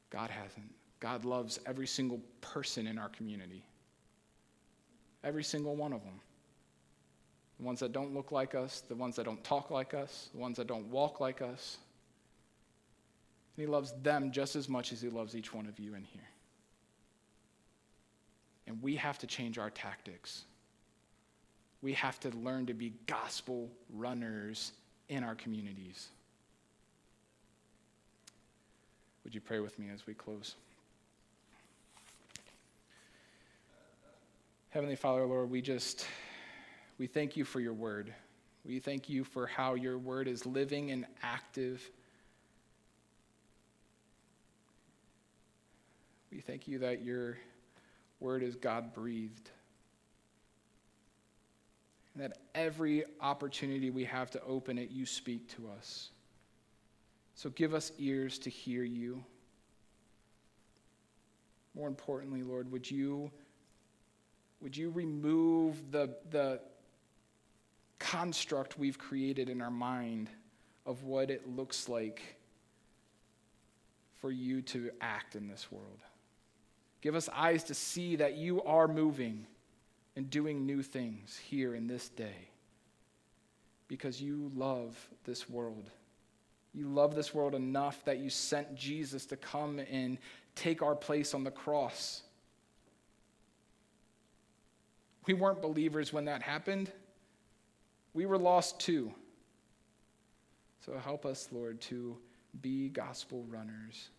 God 0.10 0.30
hasn't. 0.30 0.70
God 1.00 1.26
loves 1.26 1.60
every 1.66 1.88
single 1.88 2.20
person 2.42 2.88
in 2.88 2.98
our 2.98 3.10
community. 3.10 3.64
Every 5.24 5.44
single 5.44 5.76
one 5.76 5.94
of 5.94 6.04
them. 6.04 6.20
The 7.60 7.66
ones 7.66 7.80
that 7.80 7.94
don't 7.94 8.14
look 8.14 8.32
like 8.32 8.56
us, 8.56 8.82
the 8.82 8.96
ones 8.96 9.16
that 9.16 9.26
don't 9.26 9.44
talk 9.44 9.72
like 9.72 9.94
us, 9.94 10.30
the 10.34 10.40
ones 10.40 10.58
that 10.58 10.68
don't 10.68 10.88
walk 10.88 11.20
like 11.20 11.42
us. 11.42 11.78
And 13.56 13.66
he 13.66 13.72
loves 13.72 13.94
them 14.02 14.32
just 14.32 14.56
as 14.56 14.68
much 14.68 14.92
as 14.92 15.02
he 15.02 15.10
loves 15.10 15.36
each 15.36 15.54
one 15.54 15.68
of 15.68 15.80
you 15.80 15.96
in 15.96 16.04
here. 16.04 16.22
And 18.74 18.82
we 18.82 18.96
have 18.96 19.20
to 19.20 19.28
change 19.28 19.60
our 19.60 19.70
tactics. 19.70 20.46
We 21.84 21.94
have 21.94 22.20
to 22.22 22.32
learn 22.32 22.66
to 22.66 22.74
be 22.74 22.94
gospel 23.06 23.70
runners 23.94 24.72
in 25.10 25.24
our 25.24 25.36
communities. 25.36 26.08
Would 29.24 29.36
you 29.36 29.42
pray 29.42 29.60
with 29.60 29.78
me 29.78 29.92
as 29.94 30.08
we 30.08 30.16
close? 30.16 30.56
Heavenly 34.72 34.96
Father, 34.96 35.24
Lord, 35.24 35.52
we 35.52 35.62
just 35.62 36.08
we 36.98 37.06
thank 37.06 37.38
you 37.38 37.46
for 37.46 37.60
your 37.60 37.74
word. 37.74 38.12
We 38.66 38.80
thank 38.80 39.08
you 39.08 39.24
for 39.24 39.46
how 39.46 39.76
your 39.76 40.00
word 40.00 40.28
is 40.28 40.48
living 40.48 40.90
and 40.90 41.06
active. 41.22 41.88
We 46.32 46.40
thank 46.40 46.68
you 46.68 46.80
that 46.80 47.04
your 47.04 47.38
word 48.24 48.42
is 48.42 48.56
God 48.56 48.94
breathed. 48.94 49.50
And 52.14 52.24
that 52.24 52.38
every 52.56 53.04
opportunity 53.20 53.90
we 53.90 54.06
have 54.06 54.32
to 54.32 54.42
open 54.44 54.78
it, 54.78 54.90
you 54.90 55.06
speak 55.06 55.48
to 55.56 55.70
us. 55.78 56.10
So 57.36 57.50
give 57.50 57.74
us 57.74 57.92
ears 57.98 58.40
to 58.40 58.50
hear 58.50 58.84
you. 58.84 59.24
More 61.76 61.88
importantly, 61.88 62.44
Lord, 62.44 62.72
would 62.72 62.90
you 62.90 63.32
would 64.62 64.78
you 64.78 64.92
remove 64.92 65.92
the, 65.92 66.16
the 66.32 66.62
construct 68.00 68.80
we've 68.80 68.98
created 68.98 69.50
in 69.50 69.62
our 69.62 69.70
mind 69.70 70.30
of 70.86 71.04
what 71.04 71.30
it 71.30 71.50
looks 71.50 71.90
like 71.90 72.38
for 74.22 74.32
you 74.32 74.62
to 74.62 74.90
act 75.02 75.36
in 75.36 75.50
this 75.50 75.70
world? 75.70 76.00
Give 77.04 77.14
us 77.14 77.30
eyes 77.30 77.64
to 77.66 77.76
see 77.76 78.16
that 78.16 78.36
you 78.36 78.64
are 78.64 78.88
moving 78.88 79.46
and 80.16 80.28
doing 80.28 80.66
new 80.66 80.82
things 80.82 81.38
here 81.38 81.76
in 81.76 81.86
this 81.86 82.10
day 82.10 82.50
because 83.88 84.20
you 84.20 84.52
love 84.56 84.98
this 85.24 85.48
world. 85.48 85.92
You 86.74 86.88
love 86.88 87.14
this 87.14 87.32
world 87.32 87.54
enough 87.54 88.04
that 88.06 88.18
you 88.18 88.32
sent 88.32 88.74
Jesus 88.74 89.28
to 89.28 89.36
come 89.36 89.78
and 89.92 90.18
take 90.56 90.82
our 90.82 90.96
place 90.96 91.36
on 91.36 91.44
the 91.44 91.52
cross 91.52 92.24
we 95.26 95.34
weren't 95.34 95.62
believers 95.62 96.12
when 96.12 96.26
that 96.26 96.42
happened. 96.42 96.92
We 98.14 98.26
were 98.26 98.38
lost 98.38 98.80
too. 98.80 99.14
So 100.86 100.98
help 100.98 101.26
us, 101.26 101.48
Lord, 101.52 101.80
to 101.82 102.18
be 102.62 102.90
gospel 102.90 103.46
runners. 103.50 104.10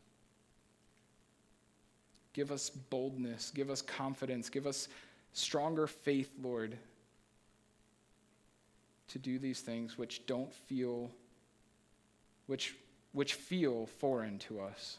Give 2.34 2.50
us 2.50 2.68
boldness, 2.68 3.52
give 3.54 3.70
us 3.70 3.80
confidence, 3.80 4.50
give 4.50 4.66
us 4.66 4.88
stronger 5.32 5.86
faith, 5.86 6.30
Lord, 6.42 6.76
to 9.08 9.18
do 9.18 9.38
these 9.38 9.60
things 9.60 9.96
which 9.96 10.26
don't 10.26 10.52
feel 10.52 11.10
which 12.46 12.74
which 13.12 13.34
feel 13.34 13.86
foreign 13.86 14.38
to 14.40 14.60
us. 14.60 14.98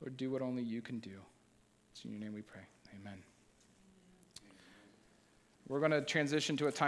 Lord, 0.00 0.16
do 0.16 0.30
what 0.30 0.40
only 0.40 0.62
you 0.62 0.80
can 0.80 1.00
do. 1.00 1.18
It's 1.92 2.04
in 2.04 2.12
your 2.12 2.20
name 2.20 2.32
we 2.32 2.42
pray. 2.42 2.62
Amen. 3.00 3.18
We're 5.66 5.80
going 5.80 5.90
to 5.90 6.00
transition 6.00 6.56
to 6.58 6.68
a 6.68 6.72
time. 6.72 6.76